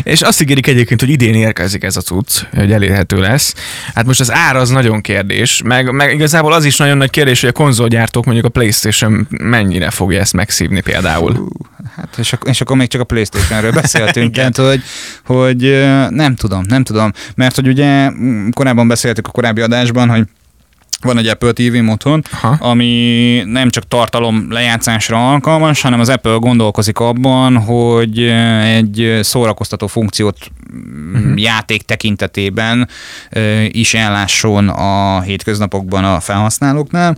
és 0.03 0.21
azt 0.21 0.41
ígérik 0.41 0.67
egyébként, 0.67 0.99
hogy 0.99 1.09
idén 1.09 1.33
érkezik 1.33 1.83
ez 1.83 1.97
a 1.97 2.01
cucc, 2.01 2.41
hogy 2.55 2.71
elérhető 2.71 3.19
lesz. 3.19 3.53
Hát 3.93 4.05
most 4.05 4.19
az 4.19 4.31
ár 4.31 4.55
az 4.55 4.69
nagyon 4.69 5.01
kérdés, 5.01 5.61
meg, 5.65 5.91
meg 5.91 6.13
igazából 6.13 6.53
az 6.53 6.65
is 6.65 6.77
nagyon 6.77 6.97
nagy 6.97 7.09
kérdés, 7.09 7.39
hogy 7.39 7.49
a 7.49 7.51
konzolgyártók 7.51 8.25
mondjuk 8.25 8.45
a 8.45 8.49
PlayStation 8.49 9.27
mennyire 9.29 9.89
fogja 9.89 10.19
ezt 10.19 10.33
megszívni 10.33 10.81
például. 10.81 11.47
hát 11.95 12.15
és, 12.17 12.33
ak- 12.33 12.47
és 12.47 12.61
akkor 12.61 12.77
még 12.77 12.87
csak 12.87 13.01
a 13.01 13.03
PlayStation-ről 13.03 13.71
beszéltünk, 13.81 14.33
tehát 14.33 14.57
hogy, 14.57 14.81
hogy 15.25 15.85
nem 16.09 16.35
tudom, 16.35 16.63
nem 16.67 16.83
tudom, 16.83 17.11
mert 17.35 17.55
hogy 17.55 17.67
ugye 17.67 18.09
korábban 18.51 18.87
beszéltük 18.87 19.27
a 19.27 19.31
korábbi 19.31 19.61
adásban, 19.61 20.09
hogy 20.09 20.23
van 21.05 21.17
egy 21.17 21.27
Apple 21.27 21.51
TV 21.51 21.89
otthon, 21.89 22.23
Aha. 22.31 22.55
ami 22.59 23.43
nem 23.45 23.69
csak 23.69 23.87
tartalom 23.87 24.47
lejátszásra 24.49 25.31
alkalmas, 25.31 25.81
hanem 25.81 25.99
az 25.99 26.09
Apple 26.09 26.35
gondolkozik 26.35 26.99
abban, 26.99 27.57
hogy 27.57 28.19
egy 28.63 29.19
szórakoztató 29.21 29.87
funkciót 29.87 30.37
uh-huh. 31.13 31.41
játék 31.41 31.81
tekintetében 31.81 32.87
is 33.67 33.93
ellásson 33.93 34.69
a 34.69 35.21
hétköznapokban 35.21 36.03
a 36.03 36.19
felhasználóknál. 36.19 37.17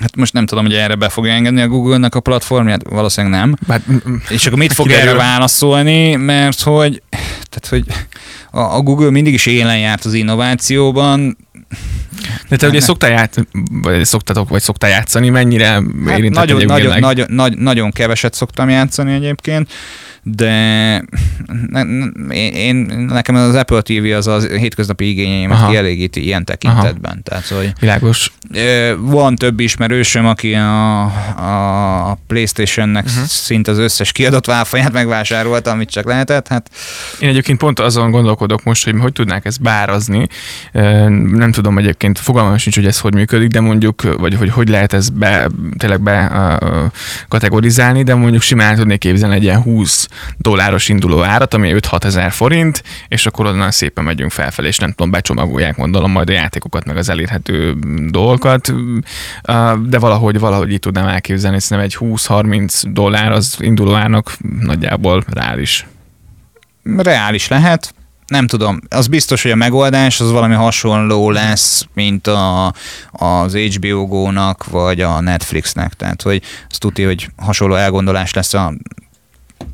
Hát 0.00 0.16
most 0.16 0.32
nem 0.32 0.46
tudom, 0.46 0.64
hogy 0.64 0.74
erre 0.74 0.94
be 0.94 1.08
fogja 1.08 1.32
engedni 1.32 1.60
a 1.60 1.68
Google-nek 1.68 2.14
a 2.14 2.20
platformját, 2.20 2.88
valószínűleg 2.88 3.38
nem. 3.38 3.56
Bár, 3.66 3.82
és 4.28 4.46
akkor 4.46 4.58
mit 4.58 4.72
fog 4.72 4.90
erre 4.90 5.12
válaszolni, 5.12 6.14
mert 6.14 6.60
hogy, 6.60 7.02
tehát, 7.48 7.66
hogy 7.68 7.84
a, 8.50 8.76
a 8.76 8.80
Google 8.80 9.10
mindig 9.10 9.32
is 9.32 9.46
élen 9.46 9.78
járt 9.78 10.04
az 10.04 10.12
innovációban, 10.12 11.36
de 12.48 12.56
te 12.56 12.68
ugye 12.68 12.80
szoktál, 12.80 13.10
ját, 13.10 13.46
vagy 13.70 14.04
szoktatok, 14.04 14.48
vagy 14.48 14.62
szoktál 14.62 14.90
játszani, 14.90 15.28
mennyire 15.28 15.68
hát 15.68 15.82
érintett 16.18 16.46
nagyon, 16.46 16.64
nagyon, 16.64 16.98
nagyon, 16.98 17.26
nagyon, 17.30 17.58
nagyon 17.58 17.90
keveset 17.90 18.34
szoktam 18.34 18.68
játszani 18.68 19.12
egyébként 19.12 19.72
de 20.28 21.04
ne, 21.68 21.82
én, 22.52 22.76
nekem 23.08 23.34
az 23.34 23.54
Apple 23.54 23.80
TV 23.80 24.16
az 24.16 24.26
a 24.26 24.38
hétköznapi 24.38 25.08
igényeimet 25.08 25.58
Aha. 25.58 25.70
kielégíti 25.70 26.24
ilyen 26.24 26.44
tekintetben. 26.44 27.12
Aha. 27.12 27.20
Tehát, 27.22 27.46
hogy 27.46 27.72
Világos. 27.80 28.32
Van 28.98 29.34
több 29.34 29.60
ismerősöm, 29.60 30.26
aki 30.26 30.54
a, 30.54 31.02
a 32.10 32.18
PlayStation-nek 32.26 33.04
uh-huh. 33.04 33.24
szinte 33.24 33.70
az 33.70 33.78
összes 33.78 34.12
kiadott 34.12 34.46
válfaját 34.46 34.92
megvásárolta, 34.92 35.70
amit 35.70 35.90
csak 35.90 36.04
lehetett. 36.04 36.48
Hát... 36.48 36.70
Én 37.20 37.28
egyébként 37.28 37.58
pont 37.58 37.80
azon 37.80 38.10
gondolkodok 38.10 38.62
most, 38.62 38.84
hogy 38.84 38.94
hogy 39.00 39.12
tudnák 39.12 39.44
ezt 39.44 39.62
bárazni. 39.62 40.26
Nem 41.32 41.52
tudom 41.52 41.78
egyébként, 41.78 42.18
fogalmam 42.18 42.56
sincs, 42.56 42.74
hogy 42.74 42.86
ez 42.86 43.00
hogy 43.00 43.14
működik, 43.14 43.48
de 43.48 43.60
mondjuk, 43.60 44.18
vagy 44.18 44.34
hogy 44.34 44.50
hogy 44.50 44.68
lehet 44.68 44.92
ezt 44.92 45.12
be, 45.12 45.48
tényleg 45.76 46.00
be 46.00 46.30
kategorizálni, 47.28 48.02
de 48.02 48.14
mondjuk 48.14 48.42
simán 48.42 48.76
tudnék 48.76 48.98
képzelni 48.98 49.34
egy 49.34 49.42
ilyen 49.42 49.62
20 49.62 50.08
dolláros 50.36 50.88
induló 50.88 51.22
árat, 51.22 51.54
ami 51.54 51.72
5-6 51.74 52.04
ezer 52.04 52.32
forint, 52.32 52.82
és 53.08 53.26
akkor 53.26 53.46
onnan 53.46 53.70
szépen 53.70 54.04
megyünk 54.04 54.30
felfelé, 54.30 54.68
és 54.68 54.78
nem 54.78 54.90
tudom, 54.90 55.10
becsomagolják 55.10 55.76
gondolom 55.76 56.10
majd 56.10 56.28
a 56.28 56.32
játékokat, 56.32 56.84
meg 56.84 56.96
az 56.96 57.08
elérhető 57.08 57.74
dolgokat, 58.08 58.72
de 59.88 59.98
valahogy, 59.98 60.38
valahogy 60.38 60.72
így 60.72 60.78
tudnám 60.78 61.06
elképzelni, 61.06 61.60
szerintem 61.60 61.86
egy 61.86 62.16
20-30 62.18 62.82
dollár 62.92 63.32
az 63.32 63.56
induló 63.58 63.94
árnak 63.94 64.36
nagyjából 64.60 65.24
reális. 65.32 65.86
Reális 66.82 67.48
lehet, 67.48 67.94
nem 68.26 68.46
tudom, 68.46 68.80
az 68.88 69.06
biztos, 69.06 69.42
hogy 69.42 69.50
a 69.50 69.56
megoldás 69.56 70.20
az 70.20 70.30
valami 70.30 70.54
hasonló 70.54 71.30
lesz, 71.30 71.86
mint 71.94 72.26
a, 72.26 72.72
az 73.12 73.56
HBO 73.56 74.06
Go-nak, 74.06 74.64
vagy 74.64 75.00
a 75.00 75.20
Netflixnek. 75.20 75.94
Tehát, 75.94 76.22
hogy 76.22 76.42
azt 76.70 76.80
tudja, 76.80 77.06
hogy 77.06 77.28
hasonló 77.36 77.74
elgondolás 77.74 78.32
lesz 78.32 78.54
a 78.54 78.72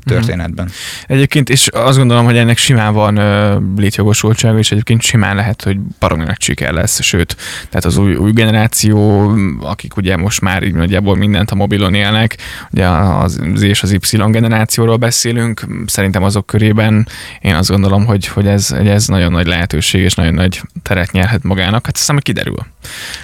történetben. 0.05 0.65
Uh-huh. 0.65 1.15
Egyébként, 1.15 1.49
és 1.49 1.67
azt 1.67 1.97
gondolom, 1.97 2.25
hogy 2.25 2.37
ennek 2.37 2.57
simán 2.57 2.93
van 2.93 3.17
uh, 3.17 3.79
létjogosultsága, 3.79 4.57
és 4.57 4.71
egyébként 4.71 5.01
simán 5.01 5.35
lehet, 5.35 5.63
hogy 5.63 5.79
baromi 5.99 6.23
nagy 6.23 6.41
siker 6.41 6.73
lesz, 6.73 7.01
sőt, 7.01 7.37
tehát 7.69 7.85
az 7.85 7.97
új, 7.97 8.15
új 8.15 8.31
generáció, 8.31 9.29
akik 9.61 9.97
ugye 9.97 10.17
most 10.17 10.41
már 10.41 10.63
így 10.63 10.73
nagyjából 10.73 11.15
mindent 11.15 11.51
a 11.51 11.55
mobilon 11.55 11.93
élnek, 11.93 12.37
ugye 12.71 12.87
az 12.87 13.41
Z 13.55 13.61
és 13.61 13.83
az 13.83 13.91
Y 13.91 14.17
generációról 14.27 14.97
beszélünk, 14.97 15.67
szerintem 15.85 16.23
azok 16.23 16.45
körében 16.45 17.07
én 17.41 17.55
azt 17.55 17.69
gondolom, 17.69 18.05
hogy, 18.05 18.27
hogy 18.27 18.47
ez, 18.47 18.71
ez 18.71 19.07
nagyon 19.07 19.31
nagy 19.31 19.47
lehetőség, 19.47 20.01
és 20.01 20.13
nagyon 20.13 20.33
nagy 20.33 20.61
teret 20.81 21.11
nyerhet 21.11 21.43
magának, 21.43 21.85
hát 21.85 21.95
aztán 21.95 22.19
kiderül. 22.21 22.65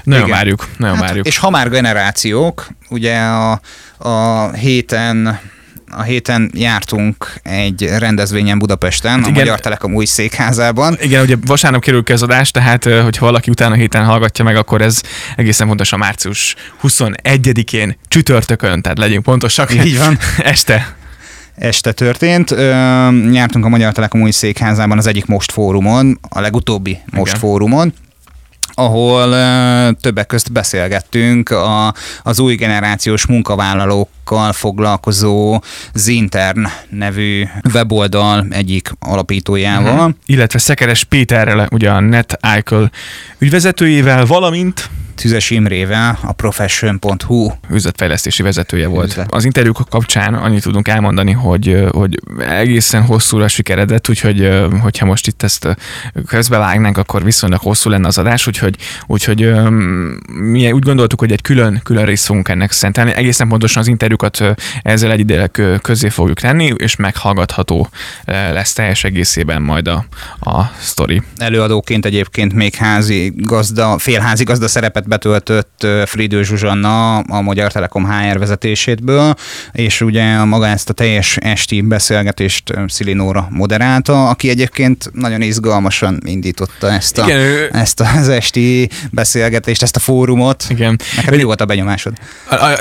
Nagyon 0.04 0.26
Igen. 0.26 0.36
várjuk, 0.36 0.68
nagyon 0.78 0.96
hát, 0.96 1.06
várjuk. 1.06 1.28
És 1.28 1.38
ha 1.38 1.50
már 1.50 1.70
generációk, 1.70 2.68
ugye 2.90 3.20
a, 3.20 3.62
a 3.98 4.52
héten 4.52 5.40
a 5.92 6.02
héten 6.02 6.52
jártunk 6.54 7.34
egy 7.44 7.90
rendezvényen 7.98 8.60
Budapesten, 8.60 9.12
hát 9.12 9.26
a 9.26 9.30
igen, 9.30 9.34
Magyar 9.44 9.60
Telekom 9.60 9.96
új 9.96 10.06
székházában. 10.06 10.98
Igen, 11.02 11.22
ugye 11.22 11.36
vasárnap 11.46 11.82
kerül 11.82 12.04
ki 12.04 12.12
az 12.12 12.24
adás, 12.24 12.52
tehát 12.52 12.84
hogyha 12.84 13.26
valaki 13.26 13.50
utána 13.50 13.76
héten 13.76 14.06
hallgatja 14.06 14.44
meg, 14.44 14.56
akkor 14.56 14.82
ez 14.82 15.02
egészen 15.36 15.68
pontosan 15.68 16.00
március 16.00 16.56
21-én 16.84 17.98
csütörtökön, 18.08 18.82
tehát 18.82 18.98
legyünk 18.98 19.24
pontosak. 19.24 19.74
Így 19.86 19.98
van. 19.98 20.18
este 20.38 20.98
este 21.56 21.92
történt. 21.92 22.52
Ö, 22.52 22.72
nyártunk 23.30 23.66
a 23.66 23.70
Magyar 23.70 23.94
Telekom 23.94 24.22
új 24.22 24.32
székházában 24.32 24.98
az 24.98 25.08
egyik 25.08 25.26
Most 25.26 25.52
fórumon, 25.52 26.20
a 26.30 26.40
legutóbbi 26.40 27.00
Most 27.12 27.28
Igen. 27.28 27.40
fórumon, 27.40 27.94
ahol 28.80 29.36
többek 30.02 30.26
közt 30.26 30.52
beszélgettünk 30.52 31.50
a, 31.50 31.94
az 32.24 32.40
új 32.40 32.56
generációs 32.56 33.26
munkavállalókkal 33.26 34.54
foglalkozó 34.54 35.62
Zintern 35.94 36.68
nevű 36.90 37.46
weboldal 37.74 38.46
egyik 38.50 38.92
alapítójával. 39.00 39.94
Uh-huh. 39.94 40.14
Illetve 40.26 40.60
Szekeres 40.60 41.04
Péterrel, 41.04 41.68
ugye 41.72 41.90
a 41.90 42.00
NetIcle 42.00 42.92
ügyvezetőjével, 43.38 44.26
valamint 44.26 44.90
Tüzes 45.20 45.50
Imrével, 45.50 46.20
a 46.22 46.32
profession.hu 46.32 47.52
üzletfejlesztési 47.70 48.44
vezetője 48.44 48.88
volt. 48.88 49.08
Üzlet. 49.08 49.34
Az 49.34 49.46
interjúk 49.46 49.82
kapcsán 49.90 50.34
annyit 50.34 50.62
tudunk 50.62 50.88
elmondani, 50.88 51.32
hogy, 51.32 51.86
hogy 51.92 52.20
egészen 52.50 53.02
hosszúra 53.02 53.48
sikeredett, 53.48 54.10
úgyhogy 54.10 54.50
hogyha 54.82 55.06
most 55.06 55.28
itt 55.28 55.44
ezt 55.44 55.78
közbevágnánk, 56.28 56.98
akkor 56.98 57.24
viszonylag 57.24 57.60
hosszú 57.60 57.90
lenne 57.90 58.08
az 58.08 58.18
adás, 58.18 58.48
úgyhogy, 58.48 58.76
úgyhogy 59.08 59.52
mi 60.28 60.72
úgy 60.72 60.84
gondoltuk, 60.84 61.20
hogy 61.20 61.32
egy 61.32 61.42
külön, 61.42 61.80
külön 61.84 62.06
részt 62.06 62.26
fogunk 62.26 62.50
ennek 62.50 62.72
szentelni. 62.72 63.14
Egészen 63.14 63.48
pontosan 63.48 63.82
az 63.82 63.88
interjúkat 63.88 64.44
ezzel 64.82 65.12
egyidejűleg 65.12 65.62
közé 65.82 66.10
fogjuk 66.10 66.40
tenni, 66.40 66.74
és 66.78 66.96
meghallgatható 66.96 67.90
lesz 68.26 68.74
teljes 68.74 69.04
egészében 69.04 69.62
majd 69.62 69.88
a, 69.88 70.06
a 70.40 70.64
sztori. 70.80 71.22
Előadóként 71.38 72.06
egyébként 72.06 72.54
még 72.54 72.76
házi 72.76 73.34
gazda, 73.36 73.98
félházi 73.98 74.44
gazda 74.44 74.68
szerepet 74.68 75.08
betöltött 75.10 75.88
Fridő 76.06 76.44
Zsuzsanna 76.44 77.18
a 77.18 77.42
Magyar 77.42 77.72
Telekom 77.72 78.12
HR 78.12 78.40
vezetésétből, 78.40 79.36
és 79.72 80.02
ugye 80.02 80.44
maga 80.44 80.68
ezt 80.68 80.90
a 80.90 80.94
teljes 80.94 81.38
esti 81.38 81.82
beszélgetést 81.82 82.74
Szilinóra 82.88 83.48
moderálta, 83.52 84.30
aki 84.30 84.50
egyébként 84.50 85.10
nagyon 85.14 85.42
izgalmasan 85.42 86.20
indította 86.26 86.92
ezt, 86.92 87.18
a, 87.18 87.24
Igen, 87.26 87.40
ő... 87.40 87.70
ezt 87.72 88.00
az 88.00 88.30
esti 88.30 88.90
beszélgetést, 89.12 89.82
ezt 89.82 89.96
a 89.96 90.00
fórumot. 90.00 90.66
Igen. 90.70 91.00
Nekem 91.16 91.36
mi 91.36 91.44
volt 91.44 91.62
a 91.62 91.66
benyomásod? 91.66 92.14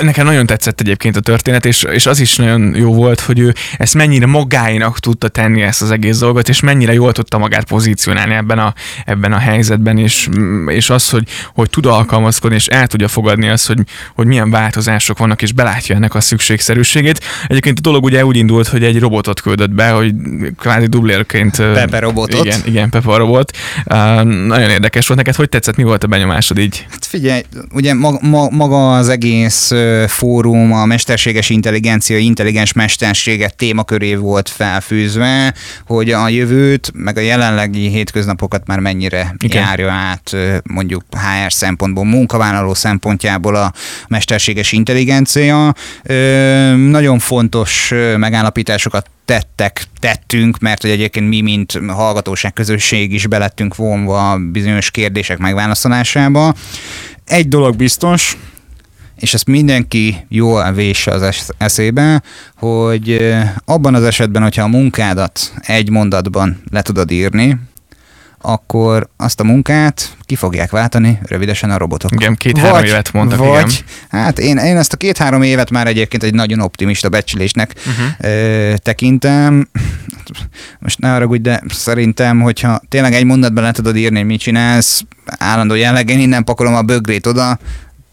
Nekem 0.01 0.25
nagyon 0.25 0.45
tetszett 0.45 0.79
egyébként 0.79 1.15
a 1.15 1.19
történet, 1.19 1.65
és, 1.65 1.83
és 1.83 2.05
az 2.05 2.19
is 2.19 2.35
nagyon 2.35 2.75
jó 2.75 2.93
volt, 2.93 3.19
hogy 3.19 3.39
ő 3.39 3.53
ezt 3.77 3.93
mennyire 3.93 4.25
magáinak 4.25 4.99
tudta 4.99 5.27
tenni 5.27 5.61
ezt 5.61 5.81
az 5.81 5.91
egész 5.91 6.17
dolgot, 6.17 6.49
és 6.49 6.59
mennyire 6.59 6.93
jól 6.93 7.11
tudta 7.11 7.37
magát 7.37 7.63
pozícionálni 7.63 8.33
ebben 8.33 8.59
a, 8.59 8.73
ebben 9.05 9.33
a 9.33 9.37
helyzetben, 9.37 9.97
és, 9.97 10.29
és 10.67 10.89
az, 10.89 11.09
hogy, 11.09 11.27
hogy 11.53 11.69
tud 11.69 11.85
alkalmazni 11.85 12.18
alkalmazkodni, 12.19 12.55
és 12.55 12.67
el 12.67 12.87
tudja 12.87 13.07
fogadni 13.07 13.49
azt, 13.49 13.67
hogy, 13.67 13.79
hogy 14.15 14.25
milyen 14.25 14.49
változások 14.49 15.17
vannak, 15.17 15.41
és 15.41 15.51
belátja 15.51 15.95
ennek 15.95 16.15
a 16.15 16.21
szükségszerűségét. 16.21 17.19
Egyébként 17.47 17.77
a 17.77 17.81
dolog 17.81 18.03
ugye 18.03 18.25
úgy 18.25 18.35
indult, 18.35 18.67
hogy 18.67 18.83
egy 18.83 18.99
robotot 18.99 19.41
küldött 19.41 19.69
be, 19.69 19.89
hogy 19.89 20.13
kvázi 20.57 20.85
dublérként... 20.85 21.55
Pepe 21.55 21.99
robotot. 21.99 22.45
Igen, 22.45 22.61
igen, 22.65 22.89
Pepe 22.89 23.17
robot. 23.17 23.57
Uh, 23.85 24.23
nagyon 24.23 24.69
érdekes 24.69 25.07
volt. 25.07 25.19
Neked 25.19 25.35
hogy 25.35 25.49
tetszett, 25.49 25.75
mi 25.75 25.83
volt 25.83 26.03
a 26.03 26.07
benyomásod 26.07 26.57
így? 26.57 26.85
Hát 26.89 27.05
figyelj, 27.05 27.41
ugye 27.73 27.93
maga, 27.93 28.49
maga 28.49 28.95
az 28.95 29.09
egész 29.09 29.71
fórum 30.07 30.73
a 30.73 30.85
mesterséges 30.85 31.49
intelligencia, 31.49 32.17
intelligens 32.17 32.73
mesterséget 32.73 33.55
témaköré 33.55 34.15
volt 34.15 34.49
felfűzve, 34.49 35.53
hogy 35.85 36.11
a 36.11 36.29
jövőt, 36.29 36.91
meg 36.93 37.17
a 37.17 37.21
jelenlegi 37.21 37.87
hétköznapokat 37.87 38.67
már 38.67 38.79
mennyire 38.79 39.35
Igen. 39.39 39.63
járja 39.63 39.91
át 39.91 40.35
mondjuk 40.63 41.03
HR 41.11 41.51
szempontból, 41.51 42.03
munkavállaló 42.09 42.73
szempontjából 42.73 43.55
a 43.55 43.73
mesterséges 44.07 44.71
intelligencia. 44.71 45.73
Nagyon 46.75 47.19
fontos 47.19 47.93
megállapításokat 48.17 49.09
tettek, 49.25 49.83
tettünk, 49.99 50.59
mert 50.59 50.81
hogy 50.81 50.91
egyébként 50.91 51.27
mi, 51.29 51.41
mint 51.41 51.79
hallgatóság 51.87 52.53
közösség 52.53 53.13
is 53.13 53.27
belettünk 53.27 53.75
vonva 53.75 54.37
bizonyos 54.51 54.91
kérdések 54.91 55.37
megválaszolásába. 55.37 56.53
Egy 57.25 57.47
dolog 57.47 57.75
biztos, 57.75 58.37
és 59.15 59.33
ezt 59.33 59.45
mindenki 59.45 60.25
jól 60.29 60.71
vésse 60.71 61.11
az 61.11 61.51
eszébe, 61.57 62.21
hogy 62.55 63.35
abban 63.65 63.95
az 63.95 64.03
esetben, 64.03 64.41
hogyha 64.41 64.63
a 64.63 64.67
munkádat 64.67 65.53
egy 65.61 65.89
mondatban 65.89 66.61
le 66.71 66.81
tudod 66.81 67.11
írni, 67.11 67.57
akkor 68.41 69.09
azt 69.17 69.39
a 69.39 69.43
munkát 69.43 70.17
ki 70.21 70.35
fogják 70.35 70.71
váltani 70.71 71.19
rövidesen 71.25 71.71
a 71.71 71.77
robotok. 71.77 72.11
Igen, 72.11 72.35
két-három 72.35 72.83
évet 72.83 73.13
mondtak, 73.13 73.39
vagy, 73.39 73.47
igen. 73.49 73.69
Hát 74.09 74.39
én, 74.39 74.57
én 74.57 74.77
ezt 74.77 74.93
a 74.93 74.97
két-három 74.97 75.41
évet 75.41 75.69
már 75.69 75.87
egyébként 75.87 76.23
egy 76.23 76.33
nagyon 76.33 76.59
optimista 76.59 77.09
becsülésnek 77.09 77.73
uh-huh. 77.77 78.31
ö, 78.31 78.73
tekintem. 78.77 79.69
Most 80.79 80.99
ne 80.99 81.09
haragudj, 81.09 81.41
de 81.41 81.61
szerintem, 81.67 82.41
hogyha 82.41 82.81
tényleg 82.89 83.13
egy 83.13 83.23
mondatban 83.23 83.63
le 83.63 83.71
tudod 83.71 83.95
írni, 83.95 84.17
hogy 84.17 84.27
mit 84.27 84.39
csinálsz, 84.39 85.03
állandó 85.25 85.75
jelleg, 85.75 86.09
én 86.09 86.19
innen 86.19 86.43
pakolom 86.43 86.75
a 86.75 86.81
bögrét 86.81 87.25
oda, 87.25 87.59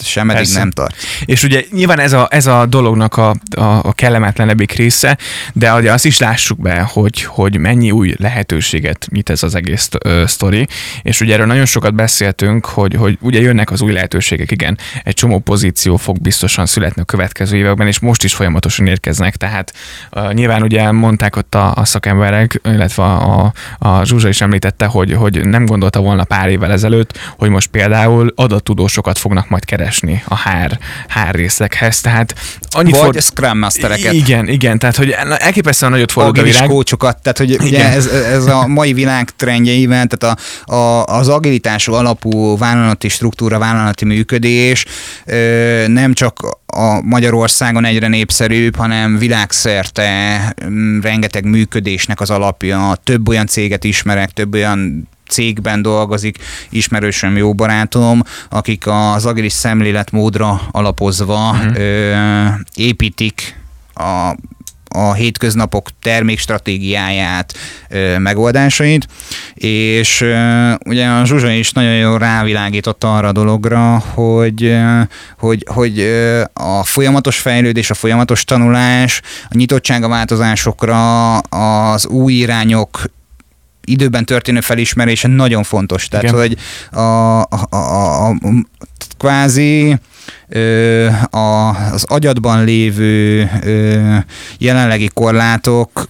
sem 0.02 0.30
eddig 0.30 0.52
nem 0.52 0.70
tart. 0.70 0.96
És 1.24 1.42
ugye 1.42 1.64
nyilván 1.70 1.98
ez 1.98 2.12
a, 2.12 2.28
ez 2.30 2.46
a 2.46 2.66
dolognak 2.66 3.16
a, 3.16 3.34
a, 3.50 3.62
a 3.62 3.92
kellemetlenebbik 3.92 4.72
része, 4.72 5.18
de 5.52 5.74
ugye 5.74 5.92
azt 5.92 6.04
is 6.04 6.18
lássuk 6.18 6.60
be, 6.60 6.80
hogy, 6.80 7.22
hogy 7.22 7.58
mennyi 7.58 7.90
új 7.90 8.14
lehetőséget 8.18 9.06
mit 9.10 9.30
ez 9.30 9.42
az 9.42 9.54
egész 9.54 9.88
ö, 10.04 10.22
sztori, 10.26 10.66
és 11.02 11.20
ugye 11.20 11.34
erről 11.34 11.46
nagyon 11.46 11.64
sokat 11.64 11.94
beszéltünk, 11.94 12.66
hogy, 12.66 12.94
hogy 12.94 13.18
ugye 13.20 13.40
jönnek 13.40 13.70
az 13.70 13.80
új 13.80 13.92
lehetőségek, 13.92 14.50
igen, 14.50 14.78
egy 15.02 15.14
csomó 15.14 15.38
pozíció 15.38 15.96
fog 15.96 16.20
biztosan 16.20 16.66
születni 16.66 17.02
a 17.02 17.04
következő 17.04 17.56
években, 17.56 17.86
és 17.86 17.98
most 17.98 18.24
is 18.24 18.34
folyamatosan 18.34 18.86
érkeznek, 18.86 19.36
tehát 19.36 19.72
uh, 20.12 20.32
nyilván 20.32 20.62
ugye 20.62 20.90
mondták 20.90 21.36
ott 21.36 21.54
a, 21.54 21.74
a 21.74 21.84
szakemberek, 21.84 22.60
illetve 22.64 23.02
a, 23.02 23.44
a, 23.44 23.52
a 23.88 24.04
Zsuzsa 24.04 24.28
is 24.28 24.40
említette, 24.40 24.86
hogy, 24.86 25.12
hogy 25.12 25.46
nem 25.46 25.66
gondolta 25.66 26.00
volna 26.00 26.24
pár 26.24 26.48
évvel 26.48 26.72
ezelőtt, 26.72 27.18
hogy 27.38 27.50
most 27.50 27.66
például 27.66 28.32
adattudósokat 28.36 29.18
fognak 29.18 29.48
majd 29.48 29.64
keresni 29.64 29.85
keresni 29.86 30.22
a 30.28 30.34
hár, 30.34 30.78
hár 31.08 31.34
részekhez. 31.34 32.00
Tehát 32.00 32.34
annyi 32.70 32.90
Vagy 32.90 33.00
for... 33.00 33.14
Scrum 33.22 33.58
Mastereket. 33.58 34.12
Igen, 34.12 34.48
igen, 34.48 34.78
tehát 34.78 34.96
hogy 34.96 35.16
elképesztően 35.38 35.92
nagyot 35.92 36.12
fordult 36.12 36.38
a 36.38 36.42
világ. 36.42 36.68
kócsokat, 36.68 37.22
tehát 37.22 37.38
hogy 37.38 37.50
igen. 37.50 37.66
ugye 37.66 37.92
ez, 37.92 38.06
ez, 38.06 38.46
a 38.46 38.66
mai 38.66 38.92
világ 38.92 39.30
trendjeiben, 39.30 40.08
tehát 40.08 40.38
a, 40.66 40.74
a, 40.74 41.04
az 41.04 41.28
agilitású 41.28 41.92
alapú 41.92 42.58
vállalati 42.58 43.08
struktúra, 43.08 43.58
vállalati 43.58 44.04
működés 44.04 44.84
nem 45.86 46.12
csak 46.12 46.58
a 46.66 47.00
Magyarországon 47.02 47.84
egyre 47.84 48.08
népszerűbb, 48.08 48.76
hanem 48.76 49.18
világszerte 49.18 50.40
rengeteg 51.02 51.44
működésnek 51.44 52.20
az 52.20 52.30
alapja. 52.30 52.96
Több 53.04 53.28
olyan 53.28 53.46
céget 53.46 53.84
ismerek, 53.84 54.30
több 54.30 54.54
olyan 54.54 55.08
cégben 55.28 55.82
dolgozik, 55.82 56.38
ismerősöm, 56.70 57.36
jó 57.36 57.54
barátom, 57.54 58.22
akik 58.48 58.86
az 58.86 59.26
agilis 59.26 59.52
szemléletmódra 59.52 60.60
alapozva 60.70 61.50
uh-huh. 61.50 61.78
ö, 61.78 62.14
építik 62.74 63.60
a 63.94 64.34
a 64.96 65.12
hétköznapok 65.12 65.88
termékstratégiáját, 66.02 67.54
ö, 67.88 68.18
megoldásait, 68.18 69.06
és 69.54 70.20
ö, 70.20 70.72
ugye 70.84 71.06
a 71.06 71.24
Zsuzsa 71.24 71.50
is 71.50 71.72
nagyon 71.72 71.94
jól 71.96 72.18
rávilágított 72.18 73.04
arra 73.04 73.28
a 73.28 73.32
dologra, 73.32 74.02
hogy, 74.14 74.64
ö, 74.64 75.00
hogy, 75.38 75.66
hogy 75.70 75.98
ö, 75.98 76.42
a 76.52 76.84
folyamatos 76.84 77.38
fejlődés, 77.38 77.90
a 77.90 77.94
folyamatos 77.94 78.44
tanulás, 78.44 79.20
a 79.48 79.56
nyitottság 79.56 80.02
a 80.02 80.08
változásokra, 80.08 81.38
az 81.38 82.06
új 82.06 82.32
irányok 82.32 83.02
időben 83.86 84.24
történő 84.24 84.60
felismerése 84.60 85.28
nagyon 85.28 85.62
fontos. 85.62 86.08
Tehát, 86.08 86.26
Igen. 86.26 86.36
hogy 86.36 86.56
a, 86.90 87.40
a, 87.40 87.66
a, 87.70 88.28
a 88.28 88.34
kvázi 89.18 89.98
ö, 90.48 91.06
a, 91.30 91.68
az 91.92 92.04
agyadban 92.04 92.64
lévő 92.64 93.50
ö, 93.62 94.16
jelenlegi 94.58 95.10
korlátok 95.14 96.08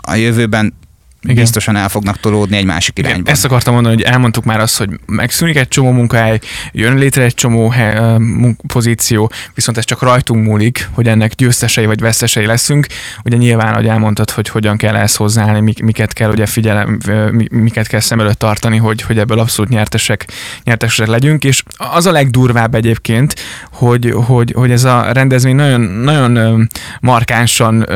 a 0.00 0.14
jövőben 0.14 0.74
igen. 1.24 1.42
biztosan 1.42 1.76
el 1.76 1.88
fognak 1.88 2.20
tolódni 2.20 2.56
egy 2.56 2.64
másik 2.64 2.98
irányba. 2.98 3.18
Igen, 3.18 3.32
ezt 3.32 3.44
akartam 3.44 3.74
mondani, 3.74 3.94
hogy 3.94 4.04
elmondtuk 4.04 4.44
már 4.44 4.60
azt, 4.60 4.78
hogy 4.78 4.88
megszűnik 5.06 5.56
egy 5.56 5.68
csomó 5.68 5.90
munkahely, 5.90 6.38
jön 6.72 6.96
létre 6.96 7.22
egy 7.22 7.34
csomó 7.34 7.68
he, 7.68 8.18
munk- 8.18 8.60
pozíció, 8.66 9.30
viszont 9.54 9.78
ez 9.78 9.84
csak 9.84 10.02
rajtunk 10.02 10.46
múlik, 10.46 10.88
hogy 10.92 11.08
ennek 11.08 11.34
győztesei 11.34 11.86
vagy 11.86 12.00
vesztesei 12.00 12.46
leszünk. 12.46 12.86
Ugye 13.24 13.36
nyilván, 13.36 13.74
hogy 13.74 13.86
elmondtad, 13.86 14.30
hogy 14.30 14.48
hogyan 14.48 14.76
kell 14.76 14.96
ezt 14.96 15.16
hozzáállni, 15.16 15.74
miket 15.82 16.12
kell 16.12 16.30
ugye 16.30 16.46
figyelem, 16.46 16.98
miket 17.50 17.86
kell 17.86 18.00
szem 18.00 18.20
előtt 18.20 18.38
tartani, 18.38 18.76
hogy, 18.76 19.02
hogy 19.02 19.18
ebből 19.18 19.38
abszolút 19.38 19.70
nyertesek, 19.70 20.26
nyertesek 20.64 21.06
legyünk, 21.06 21.44
és 21.44 21.62
az 21.76 22.06
a 22.06 22.12
legdurvább 22.12 22.74
egyébként, 22.74 23.34
hogy, 23.72 24.12
hogy, 24.26 24.52
hogy 24.56 24.70
ez 24.70 24.84
a 24.84 25.12
rendezvény 25.12 25.54
nagyon, 25.54 25.80
nagyon 25.80 26.68
markánsan 27.00 27.86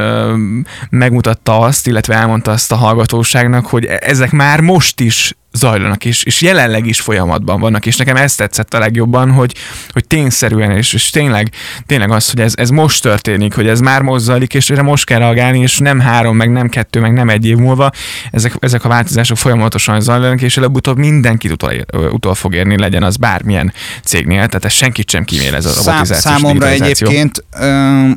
megmutatta 0.91 1.59
azt, 1.59 1.87
illetve 1.87 2.15
elmondta 2.15 2.51
azt 2.51 2.73
a 2.73 2.77
hallgató 2.77 3.18
hallgatóságnak, 3.19 3.67
hogy 3.67 3.85
e- 3.85 3.99
ezek 4.01 4.31
már 4.31 4.61
most 4.61 5.01
is 5.01 5.33
zajlanak, 5.53 6.05
és, 6.05 6.23
és 6.23 6.41
jelenleg 6.41 6.87
is 6.87 7.01
folyamatban 7.01 7.61
vannak, 7.61 7.87
és 7.87 7.97
nekem 7.97 8.17
ez 8.17 8.35
tetszett 8.35 8.75
a 8.75 8.79
legjobban, 8.79 9.31
hogy, 9.31 9.55
hogy 9.89 10.07
tényszerűen, 10.07 10.77
és, 10.77 10.93
és 10.93 11.11
tényleg, 11.11 11.51
tényleg 11.87 12.11
az, 12.11 12.31
hogy 12.31 12.41
ez, 12.41 12.53
ez 12.57 12.71
most 12.71 13.03
történik, 13.03 13.55
hogy 13.55 13.69
ez 13.69 13.81
már 13.81 14.03
most 14.03 14.25
zajlik, 14.25 14.55
és 14.55 14.71
erre 14.71 14.83
most 14.83 15.05
kell 15.05 15.19
reagálni, 15.19 15.61
és 15.61 15.79
nem 15.79 16.01
három, 16.01 16.37
meg 16.37 16.51
nem 16.51 16.69
kettő, 16.69 17.01
meg 17.01 17.13
nem 17.13 17.29
egy 17.29 17.47
év 17.47 17.57
múlva, 17.57 17.91
ezek, 18.31 18.55
ezek 18.61 18.85
a 18.85 18.89
változások 18.89 19.37
folyamatosan 19.37 20.01
zajlanak, 20.01 20.43
és 20.43 20.57
előbb-utóbb 20.57 20.99
mindenkit 20.99 21.51
utol, 21.51 21.73
utol 22.13 22.35
fog 22.35 22.55
érni, 22.55 22.79
legyen 22.79 23.03
az 23.03 23.17
bármilyen 23.17 23.73
cégnél, 24.05 24.47
tehát 24.47 24.65
ez 24.65 24.73
senkit 24.73 25.11
sem 25.11 25.25
kímél 25.25 25.55
ez 25.55 25.67
a 25.67 25.73
robotizáció. 25.77 26.31
Szám, 26.31 26.39
számomra 26.39 26.69
egyébként 26.69 27.45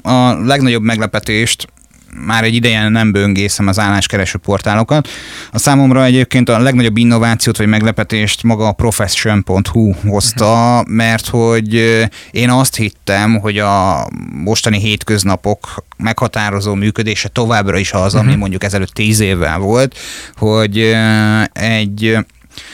a 0.04 0.46
legnagyobb 0.46 0.84
meglepetést 0.84 1.68
már 2.26 2.44
egy 2.44 2.56
ideje 2.56 2.90
nem 2.90 3.12
böngészem 3.12 3.68
az 3.68 3.80
álláskereső 3.80 4.38
portálokat. 4.38 5.08
A 5.52 5.60
számomra 5.60 6.04
egyébként 6.04 6.50
a 6.50 6.60
legnagyobb 6.60 6.98
innovációt 6.98 7.58
vagy 7.58 7.68
meglepetést 7.68 8.44
maga 8.44 8.68
a 8.68 8.72
profession.hu 8.72 9.94
hozta, 10.08 10.84
mert 10.88 11.28
hogy 11.28 11.74
én 12.32 12.50
azt 12.50 12.76
hittem, 12.76 13.40
hogy 13.40 13.58
a 13.58 14.08
mostani 14.34 14.80
hétköznapok 14.80 15.84
meghatározó 15.98 16.74
működése 16.74 17.28
továbbra 17.28 17.78
is 17.78 17.92
az, 17.92 18.16
ami 18.16 18.32
mhm. 18.32 18.40
mondjuk 18.40 18.64
ezelőtt 18.64 18.94
tíz 18.94 19.20
évvel 19.20 19.58
volt, 19.58 19.98
hogy 20.36 20.96
egy 21.54 22.18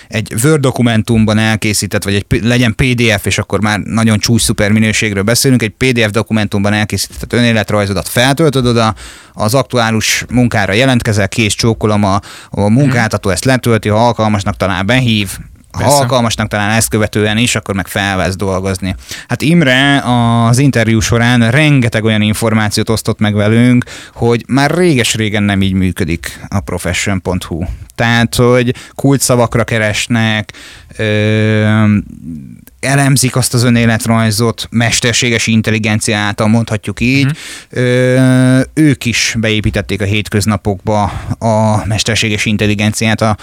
egy 0.08 0.34
Word 0.44 0.62
dokumentumban 0.62 1.38
elkészített, 1.38 2.04
vagy 2.04 2.14
egy 2.16 2.44
legyen 2.44 2.76
PDF, 2.76 3.26
és 3.26 3.38
akkor 3.38 3.62
már 3.62 3.80
nagyon 3.80 4.20
csúcs 4.20 4.42
szuper 4.42 4.72
minőségről 4.72 5.24
beszélünk, 5.24 5.62
egy 5.62 5.74
PDF 5.78 6.12
dokumentumban 6.12 6.74
elkészített 6.74 7.34
önéletrajzodat 7.34 8.08
feltöltöd 8.08 8.66
oda, 8.66 8.96
az 9.34 9.54
aktuális 9.54 10.26
munkára 10.30 10.74
jelentkezel, 10.74 11.30
kész 11.30 11.54
csókolom, 11.54 12.04
a, 12.04 12.20
a 12.50 12.70
munkáltató 12.70 13.30
ezt 13.30 13.46
letölti, 13.46 13.90
ha 13.90 14.06
alkalmasnak 14.08 14.58
talán 14.58 14.86
behív, 14.86 15.38
ha 15.72 15.98
alkalmasnak 15.98 16.48
talán 16.48 16.70
ezt 16.70 16.90
követően 16.90 17.38
is, 17.38 17.56
akkor 17.56 17.76
meg 17.76 17.88
felvesz 17.88 18.36
dolgozni. 18.36 18.96
Hát 19.28 19.42
Imre 19.42 20.02
az 20.04 20.58
interjú 20.58 21.00
során 21.00 21.52
rengeteg 21.52 22.04
olyan 22.04 22.22
információt 22.22 22.90
osztott 22.90 23.20
meg 23.20 23.34
velünk, 23.34 23.86
hogy 24.14 24.44
már 24.48 24.72
réges-régen 24.72 25.44
nem 25.44 25.62
így 25.62 25.74
működik 25.74 26.40
a 26.48 26.60
profession.hu. 26.60 27.64
Tehát, 27.96 28.36
hogy 28.36 28.76
kulcsszavakra 28.96 29.64
keresnek, 29.64 30.54
ö, 30.98 31.96
elemzik 32.80 33.36
azt 33.36 33.54
az 33.54 33.64
önéletrajzot, 33.64 34.68
mesterséges 34.70 35.48
intelligencia 35.48 36.18
által 36.18 36.48
mondhatjuk 36.48 37.00
így, 37.00 37.26
uh-huh. 37.26 37.84
ö, 37.84 38.62
ők 38.74 39.06
is 39.06 39.36
beépítették 39.40 40.02
a 40.02 40.06
hétköznapokba 40.06 41.04
a 41.40 41.86
mesterséges 41.86 42.46
intelligenciát, 42.46 43.22
a, 43.22 43.38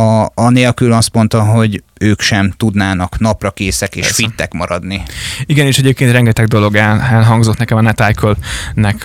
a, 0.00 0.32
a 0.34 0.50
nélkül 0.50 0.92
azt 0.92 1.14
mondta, 1.14 1.42
hogy 1.42 1.82
ők 2.00 2.20
sem 2.20 2.52
tudnának 2.56 3.18
napra 3.18 3.50
készek 3.50 3.96
és 3.96 4.02
Persze. 4.02 4.22
fittek 4.22 4.52
maradni. 4.52 5.02
Igen, 5.46 5.66
és 5.66 5.78
egyébként 5.78 6.12
rengeteg 6.12 6.46
dolog 6.46 6.76
el, 6.76 7.00
elhangzott 7.00 7.58
nekem 7.58 7.76
a 7.76 7.80
NetIcle-nek, 7.80 9.04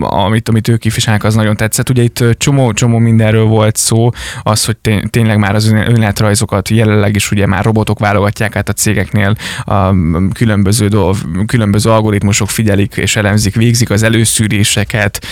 amit, 0.00 0.48
amit 0.48 0.68
ők 0.68 0.78
képviselnek, 0.78 1.24
az 1.24 1.34
nagyon 1.34 1.56
tetszett. 1.56 1.90
Ugye 1.90 2.02
itt 2.02 2.24
csomó-csomó 2.38 2.98
mindenről 2.98 3.44
volt 3.44 3.76
szó, 3.76 4.10
az, 4.42 4.64
hogy 4.64 4.76
tényleg 5.10 5.38
már 5.38 5.54
az 5.54 5.66
önéletrajzokat 5.66 6.68
jelenleg 6.68 7.14
is 7.14 7.30
ugye 7.30 7.46
már 7.46 7.64
robotok 7.64 7.98
válogatják 7.98 8.56
át 8.56 8.68
a 8.68 8.72
cégeknél, 8.72 9.36
a 9.64 9.94
különböző, 10.32 10.88
dolg, 10.88 11.16
különböző 11.46 11.90
algoritmusok 11.90 12.50
figyelik 12.50 12.96
és 12.96 13.16
elemzik, 13.16 13.54
végzik 13.54 13.90
az 13.90 14.02
előszűréseket. 14.02 15.26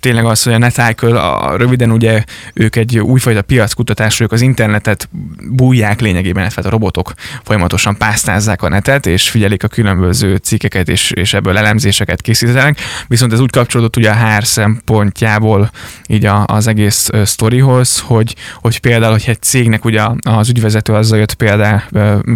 Tényleg 0.00 0.24
az, 0.24 0.42
hogy 0.42 0.52
a 0.52 0.58
NetIcle, 0.58 1.20
a, 1.20 1.56
röviden 1.56 1.90
ugye 1.90 2.24
ők 2.54 2.76
egy 2.76 2.98
újfajta 2.98 3.42
piackutatásra, 3.42 4.24
ők 4.24 4.32
az 4.32 4.40
internetet 4.40 5.08
bújják 5.50 6.00
lényegében, 6.00 6.39
illetve 6.40 6.62
a 6.62 6.70
robotok 6.70 7.12
folyamatosan 7.42 7.96
pásztázzák 7.96 8.62
a 8.62 8.68
netet, 8.68 9.06
és 9.06 9.30
figyelik 9.30 9.64
a 9.64 9.68
különböző 9.68 10.36
cikkeket, 10.36 10.88
és, 10.88 11.10
és 11.10 11.34
ebből 11.34 11.58
elemzéseket 11.58 12.20
készítenek. 12.20 12.78
Viszont 13.06 13.32
ez 13.32 13.40
úgy 13.40 13.50
kapcsolódott 13.50 13.96
ugye 13.96 14.10
a 14.10 14.14
HR 14.14 14.44
szempontjából 14.44 15.70
így 16.06 16.24
a, 16.24 16.44
az 16.46 16.66
egész 16.66 17.08
sztorihoz, 17.24 17.98
hogy, 17.98 18.36
hogy 18.54 18.80
például, 18.80 19.12
hogy 19.12 19.24
egy 19.26 19.42
cégnek 19.42 19.84
ugye 19.84 20.02
az 20.22 20.48
ügyvezető 20.48 20.92
azzal 20.92 21.18
jött 21.18 21.34
példá, 21.34 21.84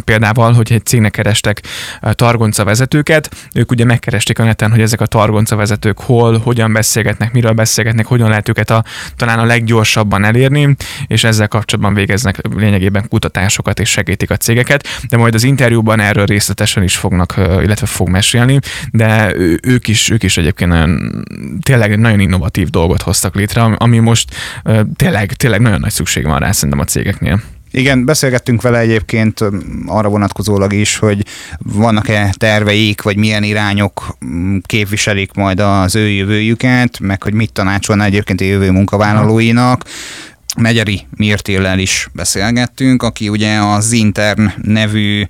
példával, 0.05 0.53
hogy 0.53 0.73
egy 0.73 0.87
cégnek 0.87 1.11
kerestek 1.11 1.62
targonca 2.01 2.64
vezetőket, 2.64 3.31
ők 3.53 3.71
ugye 3.71 3.85
megkeresték 3.85 4.38
a 4.38 4.45
neten, 4.45 4.71
hogy 4.71 4.81
ezek 4.81 5.01
a 5.01 5.07
targonca 5.07 5.57
vezetők 5.57 6.01
hol, 6.01 6.38
hogyan 6.38 6.73
beszélgetnek, 6.73 7.33
miről 7.33 7.53
beszélgetnek, 7.53 8.07
hogyan 8.07 8.29
lehet 8.29 8.49
őket 8.49 8.71
a, 8.71 8.85
talán 9.17 9.38
a 9.38 9.45
leggyorsabban 9.45 10.25
elérni, 10.25 10.77
és 11.07 11.25
ezzel 11.25 11.49
kapcsolatban 11.49 11.95
végeznek 11.95 12.40
lényegében 12.57 13.09
kutatásokat 13.09 13.81
és 13.81 13.94
segítik 13.95 14.31
a 14.31 14.37
cégeket, 14.37 14.89
de 15.09 15.17
majd 15.17 15.35
az 15.35 15.45
interjúban 15.45 16.01
erről 16.01 16.27
részletesen 16.27 16.83
is 16.83 16.97
fognak, 16.97 17.35
illetve 17.37 17.87
fog 17.87 18.09
mesélni, 18.09 18.59
de 18.91 19.35
ők 19.63 19.89
is, 19.89 20.11
ők 20.11 20.23
is 20.23 20.37
egyébként 20.37 20.71
nagyon, 20.71 21.25
tényleg 21.63 21.99
nagyon 21.99 22.21
innovatív 22.21 22.69
dolgot 22.69 23.03
hoztak 23.03 23.35
létre, 23.35 23.63
ami 23.63 23.99
most 23.99 24.35
tényleg, 24.97 25.33
tényleg 25.33 25.61
nagyon 25.61 25.81
nagy 25.81 25.91
szükség 25.91 26.25
van 26.25 26.39
rá 26.39 26.53
szerintem 26.53 26.81
a 26.81 26.85
cégeknél. 26.85 27.43
Igen, 27.71 28.05
beszélgettünk 28.05 28.63
vele 28.63 28.79
egyébként 28.79 29.41
arra 29.87 30.09
vonatkozólag 30.09 30.73
is, 30.73 30.97
hogy 30.97 31.23
vannak-e 31.59 32.35
terveik, 32.37 33.03
vagy 33.03 33.17
milyen 33.17 33.43
irányok 33.43 34.17
képviselik 34.67 35.33
majd 35.33 35.61
az 35.61 35.95
ő 35.95 36.09
jövőjüket, 36.09 36.99
meg 37.01 37.23
hogy 37.23 37.35
mit 37.35 37.53
tanácsolna 37.53 38.05
egyébként 38.05 38.41
a 38.41 38.45
jövő 38.45 38.71
munkavállalóinak. 38.71 39.85
Megyeri 40.57 41.07
Mirtillel 41.17 41.79
is 41.79 42.09
beszélgettünk, 42.12 43.03
aki 43.03 43.29
ugye 43.29 43.59
az 43.59 43.93
Intern 43.93 44.51
nevű 44.62 45.25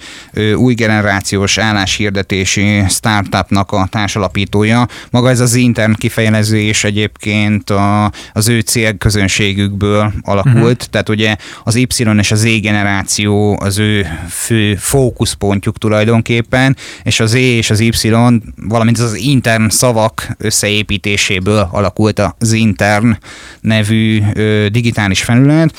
új 0.56 0.74
generációs 0.74 1.58
álláshirdetési 1.58 2.82
startupnak 2.88 3.72
a 3.72 3.87
társalapítója. 3.90 4.88
Maga 5.10 5.30
ez 5.30 5.40
az 5.40 5.54
Intern 5.54 5.92
kifejezés 5.94 6.84
egyébként 6.84 7.70
a, 7.70 8.12
az 8.32 8.48
ő 8.48 8.60
célközönségükből 8.60 10.12
alakult, 10.22 10.56
uh-huh. 10.56 10.90
tehát 10.90 11.08
ugye 11.08 11.37
az 11.64 11.74
Y 11.74 11.87
és 12.18 12.30
az 12.30 12.40
Z 12.40 12.60
generáció 12.60 13.60
az 13.60 13.78
ő 13.78 14.06
fő 14.28 14.74
fókuszpontjuk 14.74 15.78
tulajdonképpen, 15.78 16.76
és 17.02 17.20
az 17.20 17.34
E 17.34 17.38
és 17.38 17.70
az 17.70 17.80
Y, 17.80 18.10
valamint 18.56 18.98
az 18.98 19.14
intern 19.14 19.68
szavak 19.68 20.28
összeépítéséből 20.38 21.68
alakult 21.72 22.22
az 22.38 22.52
Intern 22.52 23.18
nevű 23.60 24.22
digitális 24.68 25.13
digitális 25.14 25.22
felület, 25.22 25.74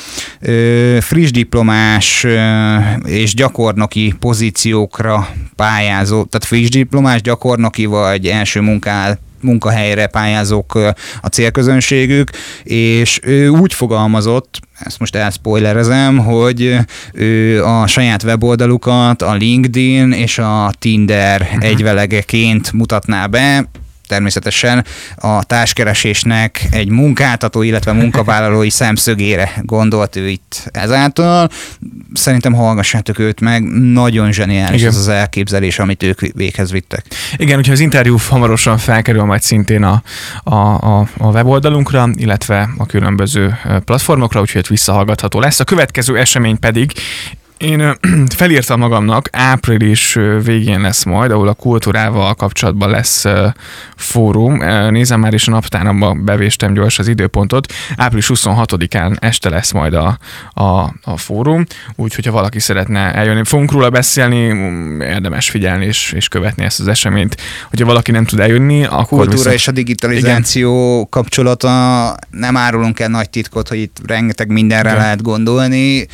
friss 1.03 1.31
diplomás 1.31 2.25
és 3.05 3.33
gyakornoki 3.33 4.13
pozíciókra 4.19 5.27
pályázó, 5.55 6.23
tehát 6.23 6.45
friss 6.45 6.69
diplomás, 6.69 7.21
gyakornoki 7.21 7.85
vagy 7.85 8.27
első 8.27 8.61
munkál 8.61 9.19
munkahelyre 9.41 10.07
pályázók 10.07 10.75
a 11.21 11.27
célközönségük, 11.27 12.29
és 12.63 13.19
ő 13.23 13.47
úgy 13.47 13.73
fogalmazott, 13.73 14.59
ezt 14.79 14.99
most 14.99 15.15
elspoilerezem, 15.15 16.17
hogy 16.17 16.77
ő 17.13 17.63
a 17.63 17.87
saját 17.87 18.23
weboldalukat 18.23 19.21
a 19.21 19.33
LinkedIn 19.33 20.11
és 20.11 20.37
a 20.37 20.71
Tinder 20.79 21.41
uh-huh. 21.41 21.63
egyvelegeként 21.63 22.71
mutatná 22.71 23.27
be, 23.27 23.65
természetesen 24.07 24.85
a 25.15 25.43
társkeresésnek 25.43 26.67
egy 26.71 26.89
munkáltató, 26.89 27.61
illetve 27.61 27.91
munkavállalói 27.91 28.69
szemszögére 28.81 29.51
gondolt 29.61 30.15
ő 30.15 30.27
itt 30.27 30.69
ezáltal. 30.71 31.49
Szerintem 32.13 32.53
hallgassátok 32.53 33.19
őt 33.19 33.41
meg, 33.41 33.63
nagyon 33.93 34.31
zseniális 34.31 34.79
Igen. 34.79 34.91
az 34.91 34.97
az 34.97 35.07
elképzelés, 35.07 35.79
amit 35.79 36.03
ők 36.03 36.19
véghez 36.19 36.71
vittek. 36.71 37.05
Igen, 37.37 37.57
úgyhogy 37.57 37.73
az 37.73 37.79
interjú 37.79 38.17
hamarosan 38.29 38.77
felkerül 38.77 39.23
majd 39.23 39.41
szintén 39.41 39.83
a, 39.83 40.03
a, 40.43 40.55
a, 40.55 41.07
a 41.17 41.27
weboldalunkra, 41.27 42.09
illetve 42.13 42.69
a 42.77 42.85
különböző 42.85 43.57
platformokra, 43.85 44.39
úgyhogy 44.39 44.65
visszahallgatható 44.69 45.39
lesz. 45.39 45.59
A 45.59 45.63
következő 45.63 46.17
esemény 46.17 46.59
pedig 46.59 46.91
én 47.57 47.97
felírtam 48.35 48.79
magamnak, 48.79 49.29
április 49.31 50.17
végén 50.43 50.81
lesz 50.81 51.03
majd, 51.03 51.31
ahol 51.31 51.47
a 51.47 51.53
kultúrával 51.53 52.33
kapcsolatban 52.33 52.89
lesz 52.89 53.25
fórum. 53.95 54.57
Nézem 54.89 55.19
már 55.19 55.33
is 55.33 55.47
a 55.47 55.51
naptáramban 55.51 56.25
bevéstem 56.25 56.73
gyors 56.73 56.99
az 56.99 57.07
időpontot. 57.07 57.73
Április 57.95 58.29
26-án 58.33 59.15
este 59.19 59.49
lesz 59.49 59.71
majd 59.71 59.93
a, 59.93 60.17
a, 60.53 60.93
a 61.03 61.17
fórum, 61.17 61.65
úgyhogy 61.95 62.25
ha 62.25 62.31
valaki 62.31 62.59
szeretne 62.59 63.13
eljönni, 63.13 63.43
fogunk 63.43 63.71
róla 63.71 63.89
beszélni, 63.89 64.37
érdemes 64.99 65.49
figyelni 65.49 65.85
és, 65.85 66.11
és 66.11 66.27
követni 66.27 66.63
ezt 66.63 66.79
az 66.79 66.87
eseményt. 66.87 67.37
Hogyha 67.69 67.85
valaki 67.85 68.11
nem 68.11 68.25
tud 68.25 68.39
eljönni, 68.39 68.83
akkor 68.83 68.99
A 68.99 69.05
kultúra 69.05 69.31
viszont... 69.31 69.55
és 69.55 69.67
a 69.67 69.71
digitalizáció 69.71 70.93
igen. 70.93 71.09
kapcsolata, 71.09 72.15
nem 72.29 72.57
árulunk 72.57 72.99
el 72.99 73.09
nagy 73.09 73.29
titkot, 73.29 73.67
hogy 73.67 73.77
itt 73.77 73.97
rengeteg 74.05 74.47
mindenre 74.47 74.89
igen. 74.89 75.01
lehet 75.01 75.21
gondolni 75.21 76.07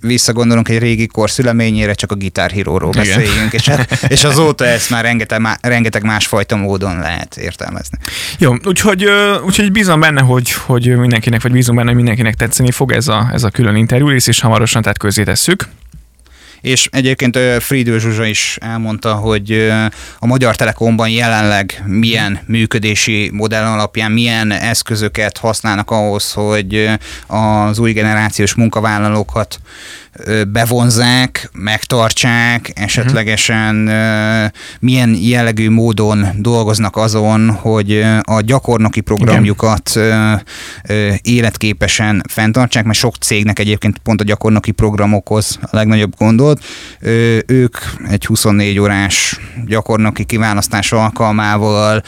visszagondolunk 0.00 0.68
egy 0.68 0.78
régi 0.78 1.06
kor 1.06 1.30
szüleményére, 1.30 1.94
csak 1.94 2.12
a 2.12 2.14
gitárhíróról 2.14 2.90
beszéljünk, 2.90 3.52
és, 3.52 3.70
és 4.08 4.24
azóta 4.24 4.66
ezt 4.66 4.90
már 4.90 5.04
rengeteg, 5.04 5.40
rengeteg 5.60 6.02
másfajta 6.02 6.56
módon 6.56 6.98
lehet 6.98 7.36
értelmezni. 7.36 7.98
Jó, 8.38 8.54
úgyhogy, 8.64 9.04
úgyhogy 9.44 9.72
bízom 9.72 10.00
benne, 10.00 10.20
hogy, 10.20 10.52
hogy 10.52 10.96
mindenkinek, 10.96 11.42
vagy 11.42 11.52
bízom 11.52 11.74
benne, 11.74 11.86
hogy 11.86 11.96
mindenkinek 11.96 12.34
tetszeni 12.34 12.70
fog 12.70 12.92
ez 12.92 13.08
a, 13.08 13.30
ez 13.32 13.44
a 13.44 13.50
külön 13.50 13.76
interjú 13.76 14.08
rész, 14.08 14.26
és 14.26 14.40
hamarosan 14.40 14.82
tehát 14.82 14.98
közé 14.98 15.22
tesszük. 15.22 15.68
És 16.60 16.88
egyébként 16.92 17.38
Fridő 17.62 17.98
Zsuzsa 17.98 18.24
is 18.24 18.58
elmondta, 18.60 19.14
hogy 19.14 19.72
a 20.18 20.26
Magyar 20.26 20.56
Telekomban 20.56 21.08
jelenleg 21.08 21.82
milyen 21.86 22.38
működési 22.46 23.30
modell 23.32 23.64
alapján 23.64 24.12
milyen 24.12 24.50
eszközöket 24.50 25.38
használnak 25.38 25.90
ahhoz, 25.90 26.32
hogy 26.32 26.90
az 27.26 27.78
új 27.78 27.92
generációs 27.92 28.54
munkavállalókat 28.54 29.60
bevonzák, 30.52 31.48
megtartsák, 31.52 32.72
esetlegesen 32.74 33.74
milyen 34.80 35.14
jellegű 35.20 35.70
módon 35.70 36.26
dolgoznak 36.36 36.96
azon, 36.96 37.50
hogy 37.50 38.04
a 38.22 38.40
gyakornoki 38.40 39.00
programjukat 39.00 39.90
Igen. 39.94 40.42
életképesen 41.22 42.22
fenntartsák, 42.28 42.84
mert 42.84 42.98
sok 42.98 43.16
cégnek 43.16 43.58
egyébként 43.58 43.98
pont 43.98 44.20
a 44.20 44.24
gyakornoki 44.24 44.70
programokhoz 44.70 45.58
a 45.62 45.76
legnagyobb 45.76 46.12
gondot. 46.18 46.64
Ők 47.46 47.76
egy 48.08 48.26
24 48.26 48.78
órás 48.78 49.40
gyakornoki 49.66 50.24
kiválasztás 50.24 50.92
alkalmával 50.92 52.02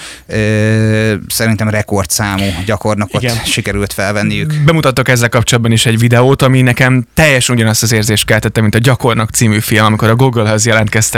szerintem 1.28 1.68
rekordszámú 1.68 2.44
gyakornokot 2.66 3.22
Igen. 3.22 3.36
sikerült 3.44 3.92
felvenniük. 3.92 4.54
Bemutattak 4.64 5.08
ezzel 5.08 5.28
kapcsolatban 5.28 5.72
is 5.72 5.86
egy 5.86 5.98
videót, 5.98 6.42
ami 6.42 6.60
nekem 6.62 7.06
teljesen 7.14 7.54
ugyanazt 7.54 7.82
az 7.82 7.91
az 7.92 7.98
érzést 7.98 8.26
keltette, 8.26 8.60
mint 8.60 8.74
a 8.74 8.78
Gyakornak 8.78 9.30
című 9.30 9.58
film, 9.58 9.84
amikor 9.84 10.08
a 10.08 10.14
Google-hez 10.14 10.66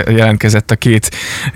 jelentkezett 0.09 0.71
a 0.71 0.77
két, 0.77 1.11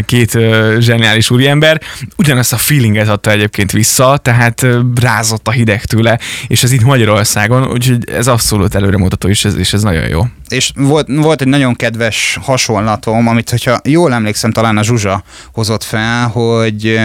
két 0.06 0.34
uh, 0.34 0.78
zseniális 0.78 1.30
úriember. 1.30 1.80
Ugyanazt 2.16 2.52
a 2.52 2.56
feelinget 2.56 3.08
adta 3.08 3.30
egyébként 3.30 3.72
vissza, 3.72 4.16
tehát 4.16 4.62
uh, 4.62 4.78
rázott 5.00 5.48
a 5.48 5.50
hideg 5.50 5.84
tőle, 5.84 6.18
és 6.46 6.62
ez 6.62 6.72
itt 6.72 6.82
Magyarországon, 6.82 7.70
úgyhogy 7.70 8.10
ez 8.10 8.26
abszolút 8.26 8.74
előremutató, 8.74 9.28
és 9.28 9.44
ez, 9.44 9.56
és 9.56 9.72
ez 9.72 9.82
nagyon 9.82 10.08
jó. 10.08 10.22
És 10.48 10.72
volt, 10.74 11.06
volt 11.08 11.40
egy 11.40 11.48
nagyon 11.48 11.74
kedves 11.74 12.38
hasonlatom, 12.42 13.28
amit, 13.28 13.50
hogyha 13.50 13.80
jól 13.84 14.12
emlékszem, 14.12 14.52
talán 14.52 14.76
a 14.76 14.82
Zsuzsa 14.82 15.22
hozott 15.52 15.82
fel, 15.82 16.28
hogy 16.28 17.00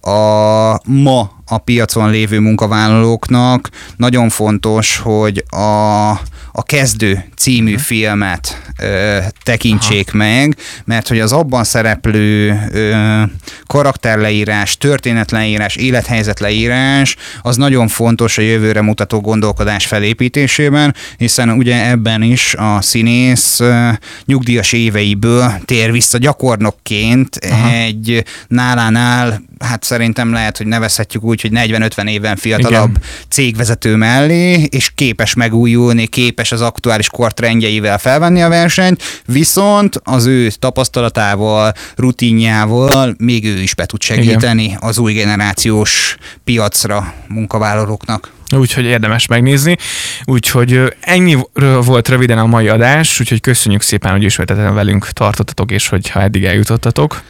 a 0.00 0.80
ma 0.84 1.36
a 1.46 1.58
piacon 1.58 2.10
lévő 2.10 2.38
munkavállalóknak 2.38 3.68
nagyon 3.96 4.28
fontos, 4.28 4.96
hogy 4.96 5.44
a, 5.48 6.10
a 6.58 6.62
Kezdő 6.62 7.24
című 7.36 7.70
uh-huh. 7.70 7.84
filmet 7.84 8.62
ö, 8.78 9.18
tekintsék 9.42 10.08
Aha. 10.08 10.16
meg, 10.16 10.56
mert 10.84 11.08
hogy 11.08 11.20
az 11.20 11.32
abban 11.32 11.64
szereplő 11.64 12.60
ö, 12.72 13.22
karakterleírás, 13.66 14.76
történetleírás, 14.76 15.76
élethelyzetleírás 15.76 17.16
az 17.42 17.56
nagyon 17.56 17.88
fontos 17.88 18.38
a 18.38 18.42
jövőre 18.42 18.80
mutató 18.80 19.20
gondolkodás 19.20 19.86
felépítésében, 19.86 20.94
hiszen 21.16 21.50
ugye 21.50 21.88
ebben 21.88 22.22
is 22.22 22.54
a 22.54 22.82
színész 22.82 23.60
ö, 23.60 23.88
nyugdíjas 24.24 24.72
éveiből 24.72 25.52
tér 25.64 25.92
vissza 25.92 26.18
gyakornokként 26.18 27.38
Aha. 27.50 27.70
egy 27.70 28.24
nálánál 28.48 29.40
hát 29.58 29.82
szerintem 29.82 30.32
lehet, 30.32 30.56
hogy 30.56 30.66
nevezhetjük 30.66 31.22
úgy, 31.22 31.40
hogy 31.40 31.50
40-50 31.54 32.08
éven 32.08 32.36
fiatalabb 32.36 32.90
Igen. 32.90 33.02
cégvezető 33.28 33.96
mellé, 33.96 34.66
és 34.70 34.92
képes 34.94 35.34
megújulni, 35.34 36.06
képes 36.06 36.47
az 36.52 36.60
aktuális 36.60 37.08
kortrendjeivel 37.08 37.98
felvenni 37.98 38.42
a 38.42 38.48
versenyt, 38.48 39.02
viszont 39.26 40.00
az 40.04 40.26
ő 40.26 40.50
tapasztalatával, 40.50 41.72
rutinjával 41.96 43.14
még 43.18 43.44
ő 43.44 43.60
is 43.60 43.74
be 43.74 43.86
tud 43.86 44.02
segíteni 44.02 44.64
Igen. 44.64 44.78
az 44.80 44.98
új 44.98 45.12
generációs 45.12 46.16
piacra 46.44 47.14
munkavállalóknak. 47.28 48.32
Úgyhogy 48.56 48.84
érdemes 48.84 49.26
megnézni. 49.26 49.76
Úgyhogy 50.24 50.96
ennyi 51.00 51.36
volt 51.84 52.08
röviden 52.08 52.38
a 52.38 52.46
mai 52.46 52.68
adás, 52.68 53.20
úgyhogy 53.20 53.40
köszönjük 53.40 53.82
szépen, 53.82 54.10
hogy 54.10 54.22
ismertetem 54.22 54.74
velünk 54.74 55.08
tartottatok, 55.08 55.70
és 55.70 55.88
hogyha 55.88 56.20
eddig 56.20 56.44
eljutottatok 56.44 57.22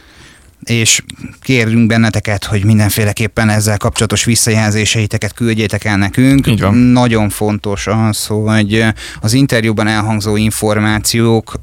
és 0.63 1.01
kérünk 1.41 1.87
benneteket, 1.87 2.43
hogy 2.43 2.65
mindenféleképpen 2.65 3.49
ezzel 3.49 3.77
kapcsolatos 3.77 4.23
visszajelzéseiteket 4.23 5.33
küldjétek 5.33 5.83
el 5.83 5.97
nekünk. 5.97 6.47
Így 6.47 6.61
van. 6.61 6.75
Nagyon 6.75 7.29
fontos 7.29 7.87
az, 7.87 8.25
hogy 8.25 8.85
az 9.21 9.33
interjúban 9.33 9.87
elhangzó 9.87 10.35
információk 10.35 11.53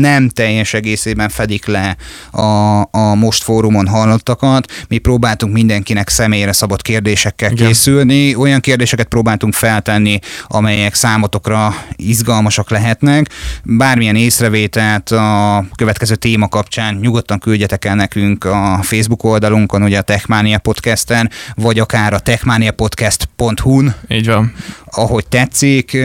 nem 0.00 0.28
teljes 0.28 0.74
egészében 0.74 1.28
fedik 1.28 1.66
le 1.66 1.96
a, 2.30 2.80
a 2.90 3.14
most 3.14 3.42
fórumon 3.42 3.88
hallottakat. 3.88 4.72
Mi 4.88 4.98
próbáltunk 4.98 5.52
mindenkinek 5.52 6.08
személyre 6.08 6.52
szabott 6.52 6.82
kérdésekkel 6.82 7.50
Igen. 7.50 7.66
készülni, 7.66 8.34
olyan 8.34 8.60
kérdéseket 8.60 9.06
próbáltunk 9.06 9.54
feltenni, 9.54 10.18
amelyek 10.46 10.94
számotokra 10.94 11.74
izgalmasak 11.96 12.70
lehetnek. 12.70 13.26
Bármilyen 13.62 14.16
észrevételt 14.16 15.10
a 15.10 15.64
következő 15.74 16.14
téma 16.14 16.48
kapcsán 16.48 16.94
nyugodtan 16.94 17.38
küldjetek 17.38 17.84
el 17.84 17.94
nekünk 18.02 18.44
a 18.44 18.78
Facebook 18.82 19.24
oldalunkon, 19.24 19.82
ugye 19.82 19.98
a 19.98 20.02
Techmania 20.02 20.58
podcasten, 20.58 21.30
vagy 21.54 21.78
akár 21.78 22.12
a 22.12 22.18
techmaniapodcast.hu-n. 22.18 23.94
Így 24.08 24.26
van. 24.26 24.52
Ahogy 24.84 25.26
tetszik, 25.26 25.98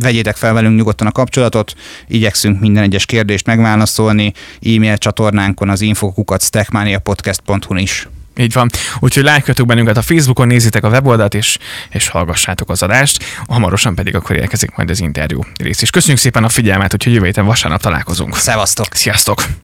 vegyétek 0.00 0.36
fel 0.36 0.52
velünk 0.52 0.76
nyugodtan 0.76 1.06
a 1.06 1.12
kapcsolatot, 1.12 1.74
igyekszünk 2.08 2.60
minden 2.60 2.82
egyes 2.82 3.06
kérdést 3.06 3.46
megválaszolni, 3.46 4.32
e-mail 4.62 4.98
csatornánkon 4.98 5.68
az 5.68 5.80
infokukat 5.80 6.50
techmaniapodcast.hu-n 6.50 7.78
is. 7.78 8.08
Így 8.36 8.52
van. 8.52 8.70
Úgyhogy 8.98 9.22
lájkoljatok 9.22 9.66
bennünket 9.66 9.96
a 9.96 10.02
Facebookon, 10.02 10.46
nézzétek 10.46 10.84
a 10.84 10.88
weboldalt, 10.88 11.34
és, 11.34 11.58
és 11.90 12.08
hallgassátok 12.08 12.70
az 12.70 12.82
adást. 12.82 13.24
Hamarosan 13.48 13.94
pedig 13.94 14.14
akkor 14.14 14.36
érkezik 14.36 14.76
majd 14.76 14.90
az 14.90 15.00
interjú 15.00 15.40
rész. 15.58 15.82
És 15.82 15.90
köszönjük 15.90 16.20
szépen 16.20 16.44
a 16.44 16.48
figyelmet, 16.48 16.94
úgyhogy 16.94 17.12
jövő 17.12 17.24
héten 17.24 17.44
vasárnap 17.44 17.80
találkozunk. 17.80 18.36
Szevasztok! 18.36 18.86
Sziasztok! 18.90 19.44